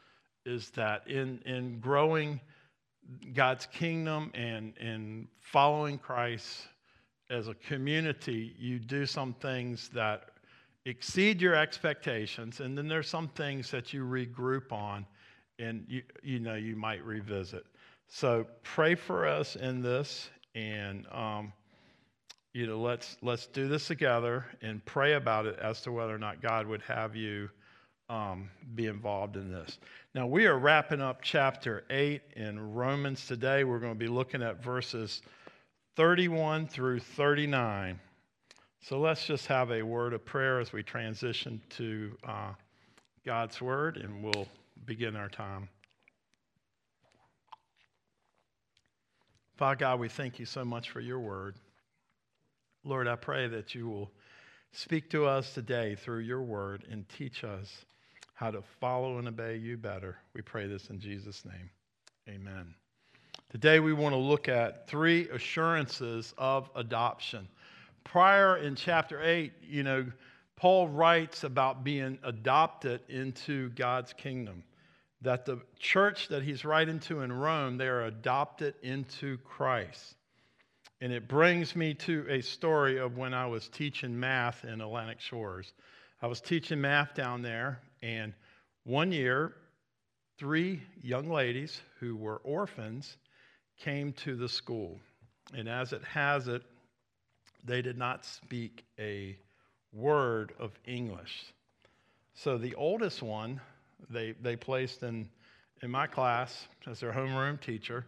is 0.44 0.70
that 0.70 1.06
in, 1.08 1.40
in 1.46 1.78
growing 1.78 2.40
God's 3.32 3.66
kingdom 3.66 4.30
and 4.34 4.76
in 4.78 5.28
following 5.40 5.98
Christ 5.98 6.66
as 7.30 7.48
a 7.48 7.54
community, 7.54 8.54
you 8.58 8.78
do 8.78 9.06
some 9.06 9.34
things 9.34 9.88
that 9.90 10.24
exceed 10.84 11.40
your 11.40 11.54
expectations, 11.54 12.60
and 12.60 12.76
then 12.76 12.88
there's 12.88 13.08
some 13.08 13.28
things 13.28 13.70
that 13.70 13.92
you 13.92 14.04
regroup 14.04 14.72
on 14.72 15.06
and 15.58 15.84
you, 15.88 16.02
you 16.22 16.40
know 16.40 16.54
you 16.54 16.74
might 16.74 17.04
revisit. 17.04 17.64
So 18.08 18.46
pray 18.62 18.94
for 18.94 19.26
us 19.26 19.56
in 19.56 19.80
this, 19.80 20.28
and 20.54 21.06
um, 21.12 21.52
you 22.52 22.66
know 22.66 22.80
let's 22.80 23.16
let's 23.22 23.46
do 23.46 23.68
this 23.68 23.86
together 23.86 24.46
and 24.60 24.84
pray 24.84 25.14
about 25.14 25.46
it 25.46 25.58
as 25.58 25.80
to 25.82 25.92
whether 25.92 26.14
or 26.14 26.18
not 26.18 26.42
God 26.42 26.66
would 26.66 26.82
have 26.82 27.16
you 27.16 27.48
um, 28.12 28.50
be 28.74 28.86
involved 28.86 29.36
in 29.36 29.50
this. 29.50 29.78
Now, 30.14 30.26
we 30.26 30.46
are 30.46 30.58
wrapping 30.58 31.00
up 31.00 31.22
chapter 31.22 31.84
8 31.88 32.20
in 32.36 32.74
Romans 32.74 33.26
today. 33.26 33.64
We're 33.64 33.78
going 33.78 33.94
to 33.94 33.98
be 33.98 34.08
looking 34.08 34.42
at 34.42 34.62
verses 34.62 35.22
31 35.96 36.66
through 36.66 37.00
39. 37.00 37.98
So 38.82 39.00
let's 39.00 39.24
just 39.24 39.46
have 39.46 39.70
a 39.70 39.82
word 39.82 40.12
of 40.12 40.24
prayer 40.24 40.60
as 40.60 40.72
we 40.72 40.82
transition 40.82 41.62
to 41.70 42.12
uh, 42.28 42.52
God's 43.24 43.60
word, 43.62 43.96
and 43.96 44.22
we'll 44.22 44.48
begin 44.84 45.16
our 45.16 45.28
time. 45.28 45.68
Father 49.56 49.76
God, 49.76 50.00
we 50.00 50.08
thank 50.08 50.38
you 50.38 50.44
so 50.44 50.64
much 50.64 50.90
for 50.90 51.00
your 51.00 51.20
word. 51.20 51.54
Lord, 52.84 53.06
I 53.06 53.14
pray 53.14 53.46
that 53.48 53.74
you 53.74 53.88
will 53.88 54.10
speak 54.72 55.10
to 55.10 55.24
us 55.26 55.54
today 55.54 55.94
through 55.94 56.20
your 56.20 56.42
word 56.42 56.84
and 56.90 57.08
teach 57.08 57.44
us 57.44 57.84
how 58.34 58.50
to 58.50 58.62
follow 58.80 59.18
and 59.18 59.28
obey 59.28 59.56
you 59.56 59.76
better. 59.76 60.16
We 60.34 60.42
pray 60.42 60.66
this 60.66 60.90
in 60.90 60.98
Jesus' 60.98 61.44
name. 61.44 61.70
Amen. 62.28 62.74
Today 63.50 63.78
we 63.78 63.92
want 63.92 64.14
to 64.14 64.18
look 64.18 64.48
at 64.48 64.88
three 64.88 65.28
assurances 65.28 66.34
of 66.38 66.70
adoption. 66.74 67.46
Prior 68.02 68.56
in 68.56 68.74
chapter 68.74 69.22
8, 69.22 69.52
you 69.62 69.84
know, 69.84 70.06
Paul 70.56 70.88
writes 70.88 71.44
about 71.44 71.84
being 71.84 72.18
adopted 72.24 73.02
into 73.08 73.68
God's 73.70 74.12
kingdom. 74.12 74.64
That 75.20 75.44
the 75.44 75.60
church 75.78 76.28
that 76.28 76.42
he's 76.42 76.64
writing 76.64 76.98
to 77.00 77.20
in 77.20 77.32
Rome, 77.32 77.76
they 77.76 77.86
are 77.86 78.06
adopted 78.06 78.74
into 78.82 79.38
Christ. 79.38 80.16
And 81.02 81.12
it 81.12 81.26
brings 81.26 81.74
me 81.74 81.94
to 81.94 82.24
a 82.30 82.40
story 82.40 82.96
of 83.00 83.16
when 83.16 83.34
I 83.34 83.44
was 83.44 83.68
teaching 83.68 84.18
math 84.18 84.64
in 84.64 84.80
Atlantic 84.80 85.18
Shores. 85.20 85.72
I 86.22 86.28
was 86.28 86.40
teaching 86.40 86.80
math 86.80 87.12
down 87.12 87.42
there, 87.42 87.80
and 88.04 88.32
one 88.84 89.10
year, 89.10 89.52
three 90.38 90.80
young 91.02 91.28
ladies 91.28 91.80
who 91.98 92.14
were 92.14 92.36
orphans 92.44 93.16
came 93.80 94.12
to 94.12 94.36
the 94.36 94.48
school. 94.48 95.00
And 95.52 95.68
as 95.68 95.92
it 95.92 96.04
has 96.04 96.46
it, 96.46 96.62
they 97.64 97.82
did 97.82 97.98
not 97.98 98.24
speak 98.24 98.84
a 98.96 99.36
word 99.92 100.52
of 100.60 100.70
English. 100.86 101.46
So 102.34 102.56
the 102.56 102.76
oldest 102.76 103.24
one, 103.24 103.60
they, 104.08 104.36
they 104.40 104.54
placed 104.54 105.02
in, 105.02 105.28
in 105.82 105.90
my 105.90 106.06
class 106.06 106.68
as 106.86 107.00
their 107.00 107.12
homeroom 107.12 107.60
teacher 107.60 108.06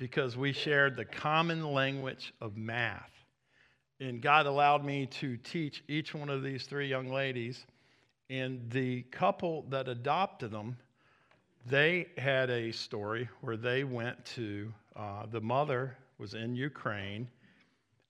because 0.00 0.34
we 0.34 0.50
shared 0.50 0.96
the 0.96 1.04
common 1.04 1.72
language 1.72 2.32
of 2.40 2.56
math. 2.56 3.12
And 4.00 4.22
God 4.22 4.46
allowed 4.46 4.82
me 4.82 5.04
to 5.20 5.36
teach 5.36 5.84
each 5.88 6.14
one 6.14 6.30
of 6.30 6.42
these 6.42 6.64
three 6.64 6.88
young 6.88 7.10
ladies 7.10 7.66
and 8.30 8.70
the 8.70 9.02
couple 9.10 9.66
that 9.68 9.88
adopted 9.88 10.52
them, 10.52 10.78
they 11.66 12.06
had 12.16 12.48
a 12.48 12.72
story 12.72 13.28
where 13.42 13.58
they 13.58 13.84
went 13.84 14.24
to, 14.24 14.72
uh, 14.96 15.26
the 15.26 15.40
mother 15.40 15.98
was 16.16 16.32
in 16.32 16.54
Ukraine, 16.54 17.28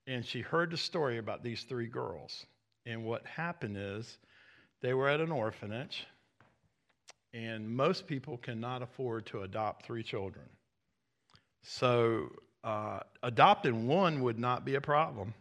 and 0.07 0.25
she 0.25 0.43
heard 0.43 0.71
the 0.71 0.77
story 0.77 1.19
about 1.19 1.43
these 1.43 1.65
three 1.65 1.89
girls. 1.89 2.47
And 2.87 3.05
what 3.05 3.27
happened 3.27 3.77
is 3.77 4.19
they 4.81 4.95
were 4.95 5.09
at 5.09 5.21
an 5.21 5.33
orphanage, 5.33 6.07
and 7.35 7.69
most 7.69 8.07
people 8.07 8.37
cannot 8.37 8.81
afford 8.81 9.27
to 9.27 9.43
adopt 9.43 9.87
three 9.87 10.05
children. 10.05 10.47
So 11.63 12.31
uh, 12.65 13.01
adopting 13.23 13.87
one 13.87 14.23
would 14.23 14.39
not 14.39 14.65
be 14.65 14.75
a 14.75 14.81
problem, 14.81 15.35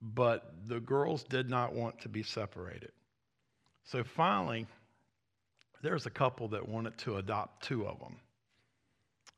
but 0.00 0.54
the 0.66 0.80
girls 0.80 1.22
did 1.24 1.48
not 1.48 1.72
want 1.72 2.00
to 2.00 2.08
be 2.08 2.22
separated. 2.22 2.92
So 3.84 4.02
finally, 4.04 4.66
there's 5.82 6.06
a 6.06 6.10
couple 6.10 6.48
that 6.48 6.68
wanted 6.68 6.98
to 6.98 7.16
adopt 7.16 7.64
two 7.64 7.86
of 7.86 7.98
them. 8.00 8.16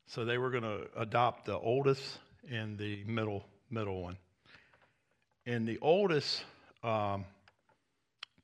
So 0.07 0.25
they 0.25 0.37
were 0.37 0.49
going 0.49 0.63
to 0.63 0.87
adopt 0.97 1.45
the 1.45 1.57
oldest 1.57 2.19
and 2.49 2.77
the 2.77 3.03
middle 3.05 3.45
middle 3.69 4.01
one. 4.01 4.17
And 5.45 5.67
the 5.67 5.77
oldest 5.81 6.43
um, 6.83 7.25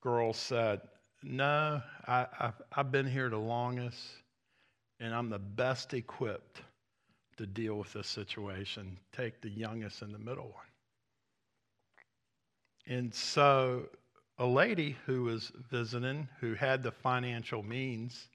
girl 0.02 0.34
said, 0.34 0.82
"No, 1.24 1.82
I, 2.08 2.28
I've, 2.40 2.62
I've 2.72 2.92
been 2.92 3.08
here 3.08 3.30
the 3.30 3.38
longest, 3.38 4.00
and 5.00 5.14
I'm 5.14 5.30
the 5.30 5.40
best 5.40 5.94
equipped 5.96 6.62
to 7.38 7.46
deal 7.46 7.76
with 7.76 7.94
this 7.94 8.08
situation. 8.08 8.98
Take 9.12 9.42
the 9.42 9.50
youngest 9.50 10.02
and 10.02 10.14
the 10.14 10.20
middle 10.20 10.46
one." 10.46 10.66
And 12.88 13.14
so 13.14 13.90
a 14.38 14.46
lady 14.46 14.98
who 15.06 15.24
was 15.24 15.52
visiting 15.72 16.28
who 16.40 16.54
had 16.54 16.84
the 16.84 16.92
financial 16.92 17.64
means 17.64 18.28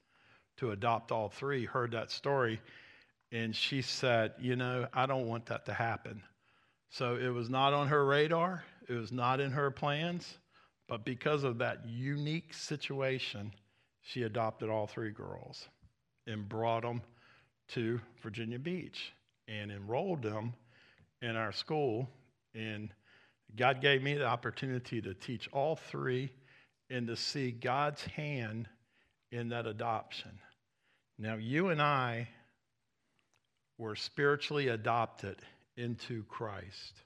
to 0.57 0.71
adopt 0.71 1.11
all 1.11 1.29
three 1.29 1.65
heard 1.65 1.91
that 1.91 2.11
story 2.11 2.59
and 3.31 3.55
she 3.55 3.81
said, 3.81 4.33
You 4.39 4.55
know, 4.55 4.87
I 4.93 5.05
don't 5.05 5.27
want 5.27 5.45
that 5.47 5.65
to 5.65 5.73
happen. 5.73 6.21
So 6.89 7.15
it 7.15 7.29
was 7.29 7.49
not 7.49 7.73
on 7.73 7.87
her 7.87 8.05
radar, 8.05 8.63
it 8.89 8.93
was 8.93 9.11
not 9.11 9.39
in 9.39 9.51
her 9.51 9.71
plans, 9.71 10.37
but 10.87 11.05
because 11.05 11.43
of 11.43 11.57
that 11.59 11.85
unique 11.87 12.53
situation 12.53 13.53
she 14.01 14.23
adopted 14.23 14.69
all 14.69 14.87
three 14.87 15.11
girls 15.11 15.69
and 16.27 16.49
brought 16.49 16.81
them 16.81 17.01
to 17.73 17.99
Virginia 18.21 18.59
Beach 18.59 19.13
and 19.47 19.71
enrolled 19.71 20.21
them 20.21 20.53
in 21.21 21.35
our 21.35 21.51
school. 21.51 22.09
And 22.53 22.93
God 23.55 23.81
gave 23.81 24.01
me 24.01 24.13
the 24.13 24.25
opportunity 24.25 25.01
to 25.01 25.13
teach 25.13 25.49
all 25.51 25.75
three 25.75 26.31
and 26.89 27.07
to 27.07 27.15
see 27.15 27.51
God's 27.51 28.03
hand 28.03 28.67
in 29.31 29.49
that 29.49 29.65
adoption. 29.65 30.31
Now, 31.17 31.35
you 31.35 31.69
and 31.69 31.81
I 31.81 32.27
were 33.77 33.95
spiritually 33.95 34.69
adopted 34.69 35.37
into 35.77 36.23
Christ. 36.23 37.03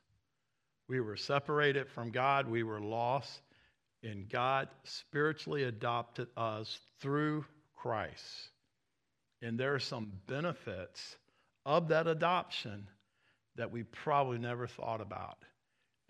We 0.87 0.99
were 0.99 1.17
separated 1.17 1.89
from 1.89 2.11
God, 2.11 2.47
we 2.47 2.63
were 2.63 2.81
lost, 2.81 3.41
and 4.03 4.29
God 4.29 4.67
spiritually 4.83 5.63
adopted 5.63 6.27
us 6.37 6.79
through 6.99 7.45
Christ. 7.75 8.49
And 9.45 9.59
there 9.59 9.75
are 9.75 9.79
some 9.79 10.11
benefits 10.25 11.17
of 11.67 11.89
that 11.89 12.07
adoption 12.07 12.87
that 13.55 13.71
we 13.71 13.83
probably 13.83 14.39
never 14.39 14.65
thought 14.65 15.01
about. 15.01 15.37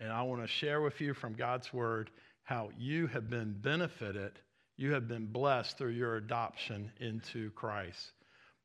And 0.00 0.10
I 0.10 0.22
want 0.22 0.40
to 0.40 0.48
share 0.48 0.80
with 0.80 1.02
you 1.02 1.12
from 1.12 1.34
God's 1.34 1.70
word 1.70 2.10
how 2.44 2.70
you 2.78 3.06
have 3.08 3.28
been 3.28 3.54
benefited, 3.60 4.40
you 4.78 4.94
have 4.94 5.06
been 5.06 5.26
blessed 5.26 5.76
through 5.76 5.90
your 5.90 6.16
adoption 6.16 6.90
into 6.98 7.50
Christ. 7.50 8.12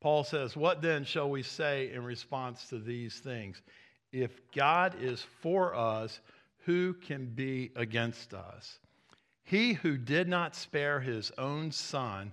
Paul 0.00 0.24
says, 0.24 0.56
What 0.56 0.80
then 0.80 1.04
shall 1.04 1.28
we 1.28 1.42
say 1.42 1.92
in 1.92 2.02
response 2.02 2.66
to 2.68 2.78
these 2.78 3.20
things? 3.20 3.60
If 4.10 4.30
God 4.54 4.94
is 4.98 5.22
for 5.42 5.74
us, 5.74 6.18
who 6.64 6.94
can 6.94 7.26
be 7.26 7.72
against 7.76 8.32
us? 8.32 8.78
He 9.44 9.74
who 9.74 9.98
did 9.98 10.28
not 10.28 10.56
spare 10.56 10.98
his 10.98 11.30
own 11.36 11.72
son, 11.72 12.32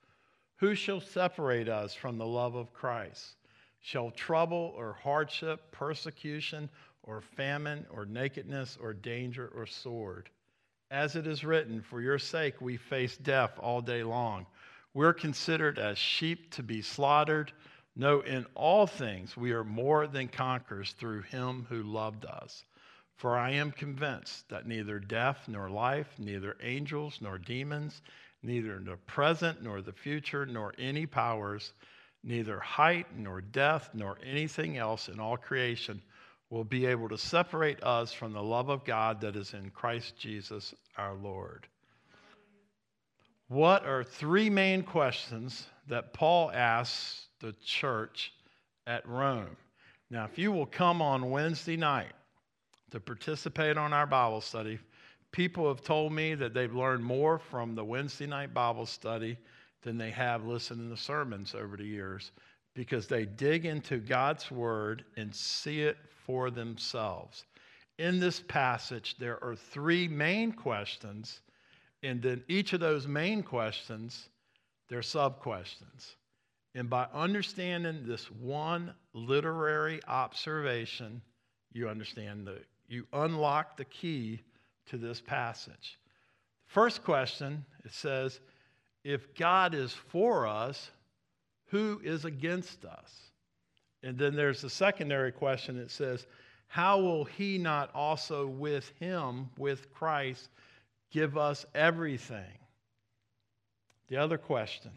Who 0.61 0.75
shall 0.75 1.01
separate 1.01 1.67
us 1.67 1.95
from 1.95 2.19
the 2.19 2.25
love 2.25 2.53
of 2.53 2.71
Christ? 2.71 3.35
Shall 3.79 4.11
trouble 4.11 4.75
or 4.77 4.93
hardship, 4.93 5.71
persecution 5.71 6.69
or 7.01 7.19
famine 7.19 7.87
or 7.89 8.05
nakedness 8.05 8.77
or 8.79 8.93
danger 8.93 9.51
or 9.55 9.65
sword? 9.65 10.29
As 10.91 11.15
it 11.15 11.25
is 11.25 11.43
written, 11.43 11.81
For 11.81 11.99
your 11.99 12.19
sake 12.19 12.61
we 12.61 12.77
face 12.77 13.17
death 13.17 13.57
all 13.57 13.81
day 13.81 14.03
long. 14.03 14.45
We're 14.93 15.15
considered 15.15 15.79
as 15.79 15.97
sheep 15.97 16.51
to 16.51 16.61
be 16.61 16.83
slaughtered. 16.83 17.51
No, 17.95 18.21
in 18.21 18.45
all 18.53 18.85
things 18.85 19.35
we 19.35 19.53
are 19.53 19.63
more 19.63 20.05
than 20.05 20.27
conquerors 20.27 20.91
through 20.91 21.23
him 21.23 21.65
who 21.69 21.81
loved 21.81 22.23
us. 22.25 22.65
For 23.15 23.35
I 23.35 23.49
am 23.51 23.71
convinced 23.71 24.47
that 24.49 24.67
neither 24.67 24.99
death 24.99 25.47
nor 25.47 25.71
life, 25.71 26.19
neither 26.19 26.55
angels 26.61 27.17
nor 27.19 27.39
demons, 27.39 28.03
neither 28.43 28.79
the 28.79 28.97
present 29.07 29.61
nor 29.63 29.81
the 29.81 29.91
future, 29.91 30.45
nor 30.45 30.73
any 30.77 31.05
powers, 31.05 31.73
neither 32.23 32.59
height 32.59 33.07
nor 33.15 33.41
depth, 33.41 33.89
nor 33.93 34.17
anything 34.25 34.77
else 34.77 35.09
in 35.09 35.19
all 35.19 35.37
creation 35.37 36.01
will 36.49 36.63
be 36.63 36.85
able 36.85 37.07
to 37.09 37.17
separate 37.17 37.81
us 37.83 38.11
from 38.11 38.33
the 38.33 38.43
love 38.43 38.69
of 38.69 38.83
God 38.83 39.21
that 39.21 39.35
is 39.35 39.53
in 39.53 39.69
Christ 39.69 40.17
Jesus 40.17 40.73
our 40.97 41.15
Lord. 41.15 41.67
What 43.47 43.85
are 43.85 44.03
three 44.03 44.49
main 44.49 44.83
questions 44.83 45.65
that 45.87 46.13
Paul 46.13 46.51
asks 46.51 47.27
the 47.41 47.53
church 47.63 48.33
at 48.87 49.07
Rome. 49.07 49.55
Now, 50.09 50.25
if 50.25 50.37
you 50.37 50.51
will 50.51 50.65
come 50.65 51.01
on 51.01 51.29
Wednesday 51.29 51.77
night 51.77 52.13
to 52.91 52.99
participate 52.99 53.77
on 53.77 53.93
our 53.93 54.05
Bible 54.05 54.41
study, 54.41 54.79
people 55.31 55.67
have 55.67 55.81
told 55.81 56.13
me 56.13 56.35
that 56.35 56.53
they've 56.53 56.73
learned 56.73 57.03
more 57.03 57.39
from 57.39 57.75
the 57.75 57.83
Wednesday 57.83 58.27
night 58.27 58.53
Bible 58.53 58.85
study 58.85 59.37
than 59.83 59.97
they 59.97 60.11
have 60.11 60.45
listening 60.45 60.89
to 60.89 60.97
sermons 60.97 61.55
over 61.55 61.77
the 61.77 61.85
years 61.85 62.31
because 62.73 63.07
they 63.07 63.25
dig 63.25 63.65
into 63.65 63.97
God's 63.97 64.49
word 64.51 65.03
and 65.17 65.35
see 65.35 65.81
it 65.81 65.97
for 66.25 66.49
themselves. 66.49 67.45
In 67.97 68.19
this 68.19 68.39
passage, 68.39 69.15
there 69.19 69.43
are 69.43 69.55
three 69.55 70.07
main 70.07 70.51
questions, 70.51 71.41
and 72.03 72.21
then 72.21 72.43
each 72.47 72.73
of 72.73 72.79
those 72.79 73.07
main 73.07 73.43
questions, 73.43 74.29
they're 74.89 75.01
sub 75.01 75.39
questions. 75.39 76.15
And 76.73 76.89
by 76.89 77.07
understanding 77.13 78.03
this 78.05 78.31
one 78.31 78.93
literary 79.13 79.99
observation, 80.07 81.21
you 81.73 81.89
understand 81.89 82.47
the 82.47 82.59
you 82.87 83.07
unlock 83.13 83.77
the 83.77 83.85
key 83.85 84.41
to 84.87 84.97
this 84.97 85.21
passage. 85.21 85.99
First 86.67 87.03
question, 87.03 87.65
it 87.83 87.93
says, 87.93 88.39
if 89.03 89.35
God 89.35 89.73
is 89.73 89.93
for 89.93 90.47
us, 90.47 90.91
who 91.67 91.99
is 92.03 92.25
against 92.25 92.85
us? 92.85 93.31
And 94.03 94.17
then 94.17 94.35
there's 94.35 94.61
the 94.61 94.69
secondary 94.69 95.31
question 95.31 95.77
that 95.77 95.91
says, 95.91 96.25
how 96.67 96.99
will 96.99 97.25
he 97.25 97.57
not 97.57 97.93
also 97.93 98.47
with 98.47 98.89
him, 98.99 99.49
with 99.57 99.91
Christ, 99.93 100.49
give 101.11 101.37
us 101.37 101.65
everything? 101.75 102.57
The 104.07 104.17
other 104.17 104.37
question, 104.37 104.91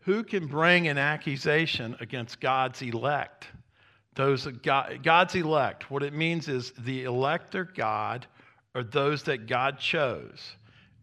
who 0.00 0.24
can 0.24 0.46
bring 0.46 0.88
an 0.88 0.98
accusation 0.98 1.96
against 2.00 2.40
God's 2.40 2.82
elect? 2.82 3.46
Those 4.14 4.46
God, 4.46 5.00
God's 5.02 5.34
elect. 5.34 5.90
What 5.90 6.02
it 6.02 6.12
means 6.12 6.48
is 6.48 6.72
the 6.78 7.04
elect 7.04 7.54
are 7.54 7.64
God 7.64 8.26
are 8.74 8.84
those 8.84 9.22
that 9.24 9.46
God 9.46 9.78
chose. 9.78 10.56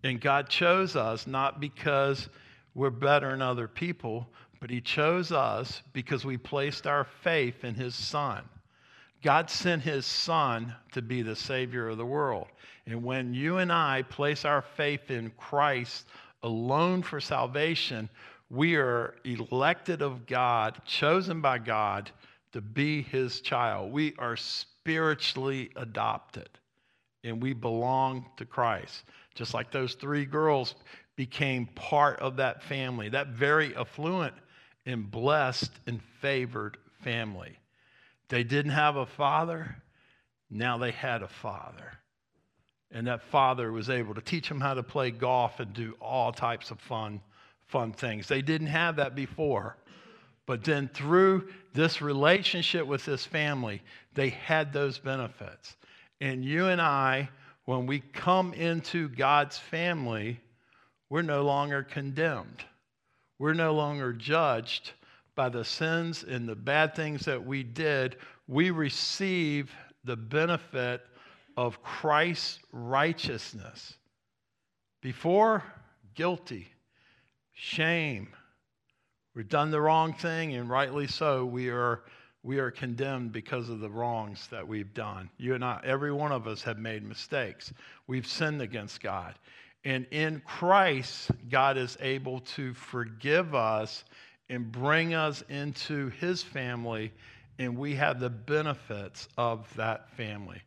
And 0.04 0.22
God 0.22 0.50
chose 0.50 0.96
us 0.96 1.28
not 1.28 1.60
because 1.60 2.30
we're 2.74 2.90
better 2.90 3.32
than 3.32 3.42
other 3.42 3.68
people, 3.68 4.28
but 4.60 4.70
He 4.70 4.82
chose 4.82 5.32
us 5.32 5.82
because 5.94 6.26
we 6.26 6.38
placed 6.38 6.88
our 6.88 7.06
faith 7.24 7.64
in 7.64 7.76
His 7.76 7.96
Son. 7.96 8.44
God 9.22 9.50
sent 9.50 9.82
His 9.82 10.06
Son 10.06 10.74
to 10.94 11.02
be 11.02 11.22
the 11.22 11.36
Savior 11.36 11.90
of 11.90 11.98
the 11.98 12.06
world. 12.06 12.48
And 12.86 13.04
when 13.04 13.34
you 13.34 13.58
and 13.58 13.72
I 13.72 14.04
place 14.04 14.46
our 14.46 14.62
faith 14.62 15.12
in 15.12 15.32
Christ 15.38 16.08
alone 16.44 17.04
for 17.04 17.20
salvation, 17.20 18.10
we 18.50 18.78
are 18.78 19.16
elected 19.26 20.02
of 20.02 20.26
God, 20.26 20.82
chosen 20.86 21.42
by 21.42 21.60
God 21.60 22.10
to 22.54 22.62
be 22.62 23.04
his 23.04 23.42
child. 23.42 23.92
We 23.92 24.16
are 24.18 24.36
spiritually 24.36 25.70
adopted 25.76 26.50
and 27.24 27.42
we 27.42 27.54
belong 27.54 28.26
to 28.38 28.46
Christ. 28.46 29.04
Just 29.36 29.54
like 29.54 29.72
those 29.72 29.96
three 29.96 30.26
girls 30.26 30.76
became 31.16 31.68
part 31.76 32.20
of 32.20 32.38
that 32.38 32.64
family, 32.64 33.10
that 33.10 33.28
very 33.28 33.76
affluent 33.76 34.34
and 34.86 35.10
blessed 35.10 35.72
and 35.86 36.02
favored 36.22 36.78
family. 37.04 37.58
They 38.30 38.44
didn't 38.44 38.72
have 38.72 38.96
a 38.96 39.06
father, 39.06 39.76
now 40.50 40.78
they 40.78 40.92
had 40.92 41.22
a 41.22 41.28
father. 41.28 41.94
And 42.92 43.06
that 43.08 43.22
father 43.24 43.72
was 43.72 43.90
able 43.90 44.16
to 44.16 44.22
teach 44.22 44.50
them 44.50 44.62
how 44.62 44.74
to 44.74 44.84
play 44.84 45.12
golf 45.12 45.60
and 45.60 45.74
do 45.74 45.96
all 46.02 46.32
types 46.32 46.72
of 46.72 46.80
fun 46.80 47.22
fun 47.70 47.94
things. 47.94 48.28
They 48.28 48.42
didn't 48.42 48.68
have 48.68 48.98
that 48.98 49.16
before. 49.16 49.78
But 50.46 50.64
then 50.64 50.90
through 50.92 51.48
this 51.74 52.02
relationship 52.02 52.86
with 52.86 53.06
this 53.06 53.26
family, 53.26 53.84
they 54.16 54.30
had 54.30 54.74
those 54.74 54.98
benefits. 54.98 55.76
And 56.22 56.44
you 56.44 56.68
and 56.68 56.82
I, 56.82 57.30
when 57.66 57.86
we 57.86 58.00
come 58.00 58.54
into 58.54 59.10
God's 59.10 59.58
family, 59.58 60.40
we're 61.10 61.22
no 61.22 61.44
longer 61.44 61.84
condemned. 61.84 62.64
We're 63.38 63.54
no 63.54 63.74
longer 63.74 64.14
judged 64.14 64.92
by 65.36 65.50
the 65.50 65.64
sins 65.64 66.24
and 66.24 66.48
the 66.48 66.56
bad 66.56 66.96
things 66.96 67.26
that 67.26 67.46
we 67.46 67.64
did. 67.64 68.18
We 68.48 68.72
receive 68.72 69.72
the 70.04 70.18
benefit 70.18 71.02
of 71.56 71.82
Christ's 71.82 72.60
righteousness. 72.72 73.94
Before, 75.02 75.64
guilty 76.16 76.68
shame. 77.54 78.30
We've 79.36 79.48
done 79.48 79.72
the 79.72 79.82
wrong 79.82 80.14
thing, 80.14 80.56
and 80.56 80.70
rightly 80.70 81.08
so. 81.08 81.46
We 81.46 81.70
are, 81.70 82.04
we 82.44 82.60
are 82.60 82.72
condemned 82.72 83.32
because 83.32 83.70
of 83.70 83.80
the 83.80 83.90
wrongs 83.90 84.48
that 84.48 84.68
we've 84.68 84.94
done. 84.94 85.30
You 85.38 85.56
and 85.56 85.64
I, 85.64 85.82
every 85.84 86.12
one 86.12 86.32
of 86.32 86.48
us 86.48 86.62
have 86.64 86.78
made 86.78 87.04
mistakes. 87.04 87.74
We've 88.08 88.28
sinned 88.28 88.62
against 88.62 89.02
God. 89.02 89.36
And 89.84 90.06
in 90.12 90.42
Christ, 90.46 91.32
God 91.50 91.78
is 91.78 91.98
able 92.02 92.40
to 92.42 92.74
forgive 92.74 93.56
us 93.56 94.04
and 94.50 94.72
bring 94.72 95.14
us 95.14 95.44
into 95.50 96.10
his 96.10 96.42
family, 96.42 97.12
and 97.60 97.78
we 97.78 97.96
have 97.96 98.20
the 98.20 98.30
benefits 98.30 99.28
of 99.38 99.74
that 99.76 100.10
family. 100.12 100.62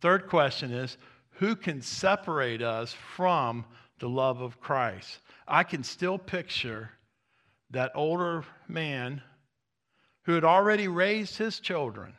Third 0.00 0.28
question 0.28 0.72
is 0.72 0.96
who 1.30 1.56
can 1.56 1.82
separate 1.82 2.62
us 2.62 2.94
from 3.16 3.64
the 3.98 4.08
love 4.08 4.40
of 4.40 4.60
Christ? 4.60 5.18
I 5.48 5.64
can 5.64 5.82
still 5.82 6.18
picture 6.18 6.90
that 7.70 7.92
older 7.94 8.44
man 8.68 9.20
who 10.24 10.32
had 10.32 10.44
already 10.44 10.88
raised 10.88 11.36
his 11.36 11.60
children 11.60 12.14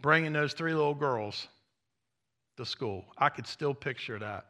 bringing 0.00 0.34
those 0.34 0.52
three 0.52 0.74
little 0.74 0.94
girls 0.94 1.48
to 2.58 2.66
school. 2.66 3.06
I 3.16 3.30
could 3.30 3.46
still 3.46 3.72
picture 3.72 4.18
that. 4.18 4.44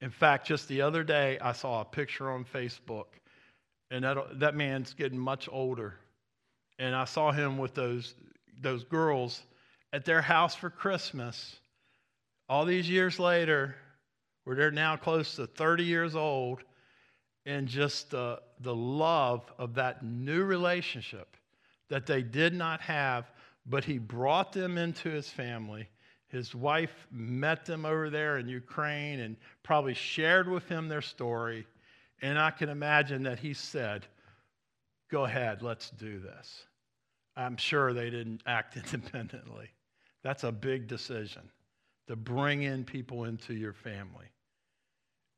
In 0.00 0.10
fact, 0.10 0.46
just 0.46 0.68
the 0.68 0.82
other 0.82 1.02
day, 1.02 1.38
I 1.40 1.50
saw 1.50 1.80
a 1.80 1.84
picture 1.84 2.30
on 2.30 2.44
Facebook, 2.44 3.06
and 3.90 4.04
that, 4.04 4.16
that 4.40 4.54
man's 4.54 4.94
getting 4.94 5.18
much 5.18 5.48
older. 5.50 5.94
And 6.78 6.94
I 6.94 7.04
saw 7.04 7.32
him 7.32 7.58
with 7.58 7.74
those, 7.74 8.14
those 8.60 8.84
girls 8.84 9.42
at 9.92 10.04
their 10.04 10.22
house 10.22 10.54
for 10.54 10.70
Christmas. 10.70 11.56
All 12.48 12.64
these 12.64 12.88
years 12.88 13.18
later, 13.18 13.74
where 14.44 14.56
they're 14.56 14.70
now 14.70 14.96
close 14.96 15.36
to 15.36 15.46
30 15.46 15.84
years 15.84 16.16
old, 16.16 16.62
and 17.46 17.66
just 17.66 18.10
the, 18.10 18.40
the 18.60 18.74
love 18.74 19.52
of 19.58 19.74
that 19.74 20.04
new 20.04 20.44
relationship 20.44 21.36
that 21.88 22.06
they 22.06 22.22
did 22.22 22.54
not 22.54 22.80
have, 22.80 23.30
but 23.66 23.84
he 23.84 23.98
brought 23.98 24.52
them 24.52 24.78
into 24.78 25.10
his 25.10 25.28
family. 25.28 25.88
His 26.28 26.54
wife 26.54 27.06
met 27.10 27.66
them 27.66 27.84
over 27.84 28.08
there 28.08 28.38
in 28.38 28.48
Ukraine 28.48 29.20
and 29.20 29.36
probably 29.62 29.94
shared 29.94 30.48
with 30.48 30.66
him 30.68 30.88
their 30.88 31.02
story. 31.02 31.66
And 32.22 32.38
I 32.38 32.50
can 32.50 32.68
imagine 32.68 33.22
that 33.24 33.38
he 33.38 33.52
said, 33.52 34.06
Go 35.10 35.24
ahead, 35.24 35.60
let's 35.60 35.90
do 35.90 36.20
this. 36.20 36.64
I'm 37.36 37.58
sure 37.58 37.92
they 37.92 38.08
didn't 38.08 38.42
act 38.46 38.76
independently. 38.92 39.68
That's 40.22 40.44
a 40.44 40.52
big 40.52 40.86
decision 40.86 41.42
to 42.08 42.16
bring 42.16 42.62
in 42.62 42.84
people 42.84 43.24
into 43.24 43.54
your 43.54 43.72
family. 43.72 44.26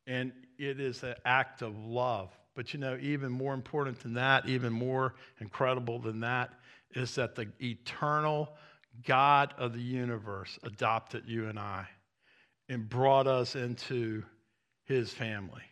And 0.07 0.33
it 0.59 0.81
is 0.81 1.03
an 1.03 1.15
act 1.25 1.63
of 1.63 1.77
love. 1.79 2.31
But 2.55 2.73
you 2.73 2.81
know, 2.81 2.97
even 3.01 3.33
more 3.33 3.55
important 3.55 4.01
than 4.01 4.15
that, 4.15 4.49
even 4.49 4.73
more 4.73 5.15
incredible 5.41 5.99
than 5.99 6.21
that, 6.21 6.51
is 6.95 7.15
that 7.17 7.35
the 7.35 7.49
eternal 7.61 8.51
God 9.05 9.55
of 9.59 9.73
the 9.73 9.83
universe 9.83 10.59
adopted 10.63 11.25
you 11.27 11.49
and 11.49 11.59
I 11.59 11.87
and 12.69 12.89
brought 12.89 13.27
us 13.27 13.57
into 13.57 14.23
his 14.85 15.13
family. 15.13 15.63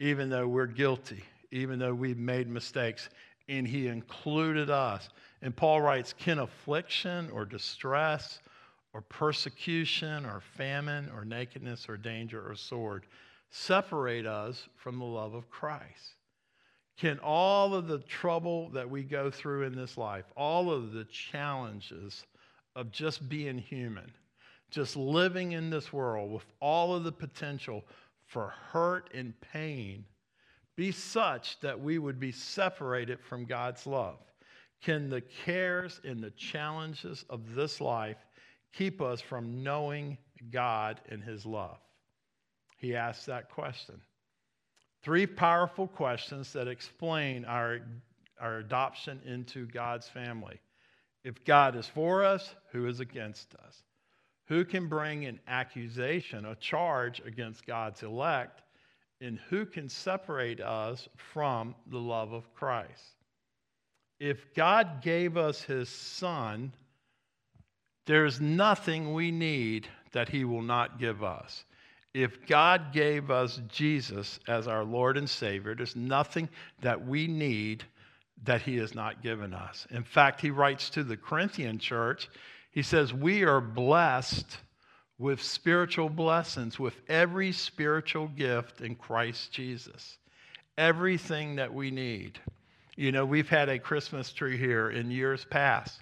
Even 0.00 0.28
though 0.28 0.48
we're 0.48 0.66
guilty, 0.66 1.22
even 1.50 1.78
though 1.78 1.94
we've 1.94 2.18
made 2.18 2.48
mistakes, 2.48 3.08
and 3.48 3.66
he 3.66 3.86
included 3.86 4.70
us. 4.70 5.08
And 5.40 5.54
Paul 5.54 5.80
writes, 5.80 6.14
Can 6.18 6.40
affliction 6.40 7.30
or 7.30 7.44
distress 7.44 8.40
or 8.96 9.02
persecution 9.02 10.24
or 10.24 10.40
famine 10.40 11.10
or 11.14 11.22
nakedness 11.22 11.86
or 11.86 11.98
danger 11.98 12.50
or 12.50 12.54
sword 12.54 13.04
separate 13.50 14.24
us 14.24 14.70
from 14.74 14.98
the 14.98 15.04
love 15.04 15.34
of 15.34 15.50
Christ? 15.50 16.14
Can 16.96 17.18
all 17.18 17.74
of 17.74 17.88
the 17.88 17.98
trouble 17.98 18.70
that 18.70 18.88
we 18.88 19.02
go 19.02 19.30
through 19.30 19.64
in 19.64 19.76
this 19.76 19.98
life, 19.98 20.24
all 20.34 20.72
of 20.72 20.92
the 20.92 21.04
challenges 21.04 22.24
of 22.74 22.90
just 22.90 23.28
being 23.28 23.58
human, 23.58 24.10
just 24.70 24.96
living 24.96 25.52
in 25.52 25.68
this 25.68 25.92
world 25.92 26.32
with 26.32 26.46
all 26.60 26.94
of 26.94 27.04
the 27.04 27.12
potential 27.12 27.84
for 28.24 28.54
hurt 28.72 29.10
and 29.12 29.38
pain, 29.52 30.06
be 30.74 30.90
such 30.90 31.60
that 31.60 31.78
we 31.78 31.98
would 31.98 32.18
be 32.18 32.32
separated 32.32 33.20
from 33.20 33.44
God's 33.44 33.86
love? 33.86 34.16
Can 34.82 35.10
the 35.10 35.20
cares 35.20 36.00
and 36.02 36.22
the 36.22 36.30
challenges 36.30 37.26
of 37.28 37.54
this 37.54 37.78
life 37.78 38.25
keep 38.72 39.00
us 39.00 39.20
from 39.20 39.62
knowing 39.62 40.18
God 40.50 41.00
and 41.08 41.22
His 41.22 41.46
love? 41.46 41.78
He 42.78 42.94
asks 42.94 43.26
that 43.26 43.50
question. 43.50 44.00
Three 45.02 45.26
powerful 45.26 45.86
questions 45.86 46.52
that 46.52 46.68
explain 46.68 47.44
our, 47.44 47.80
our 48.40 48.58
adoption 48.58 49.20
into 49.24 49.66
God's 49.66 50.08
family. 50.08 50.60
If 51.24 51.44
God 51.44 51.76
is 51.76 51.86
for 51.86 52.24
us, 52.24 52.54
who 52.72 52.86
is 52.86 53.00
against 53.00 53.54
us? 53.54 53.82
Who 54.48 54.64
can 54.64 54.88
bring 54.88 55.24
an 55.24 55.40
accusation, 55.48 56.44
a 56.44 56.54
charge 56.54 57.20
against 57.24 57.66
God's 57.66 58.02
elect? 58.02 58.62
And 59.20 59.38
who 59.48 59.66
can 59.66 59.88
separate 59.88 60.60
us 60.60 61.08
from 61.32 61.74
the 61.86 61.98
love 61.98 62.32
of 62.32 62.52
Christ? 62.54 63.16
If 64.20 64.54
God 64.54 65.02
gave 65.02 65.36
us 65.36 65.62
his 65.62 65.88
son, 65.88 66.72
there's 68.06 68.40
nothing 68.40 69.12
we 69.12 69.30
need 69.30 69.88
that 70.12 70.28
he 70.28 70.44
will 70.44 70.62
not 70.62 70.98
give 70.98 71.22
us. 71.22 71.64
If 72.14 72.46
God 72.46 72.92
gave 72.92 73.30
us 73.30 73.60
Jesus 73.68 74.40
as 74.48 74.66
our 74.66 74.84
Lord 74.84 75.18
and 75.18 75.28
Savior, 75.28 75.74
there's 75.74 75.96
nothing 75.96 76.48
that 76.80 77.06
we 77.06 77.26
need 77.26 77.84
that 78.44 78.62
he 78.62 78.76
has 78.76 78.94
not 78.94 79.22
given 79.22 79.52
us. 79.52 79.86
In 79.90 80.02
fact, 80.02 80.40
he 80.40 80.50
writes 80.50 80.88
to 80.90 81.04
the 81.04 81.16
Corinthian 81.16 81.78
church, 81.78 82.28
he 82.70 82.82
says, 82.82 83.12
We 83.12 83.44
are 83.44 83.60
blessed 83.60 84.56
with 85.18 85.42
spiritual 85.42 86.08
blessings, 86.08 86.78
with 86.78 86.94
every 87.08 87.52
spiritual 87.52 88.28
gift 88.28 88.80
in 88.80 88.94
Christ 88.94 89.52
Jesus. 89.52 90.18
Everything 90.78 91.56
that 91.56 91.72
we 91.72 91.90
need. 91.90 92.38
You 92.96 93.12
know, 93.12 93.24
we've 93.24 93.48
had 93.48 93.68
a 93.68 93.78
Christmas 93.78 94.32
tree 94.32 94.56
here 94.56 94.90
in 94.90 95.10
years 95.10 95.44
past 95.44 96.00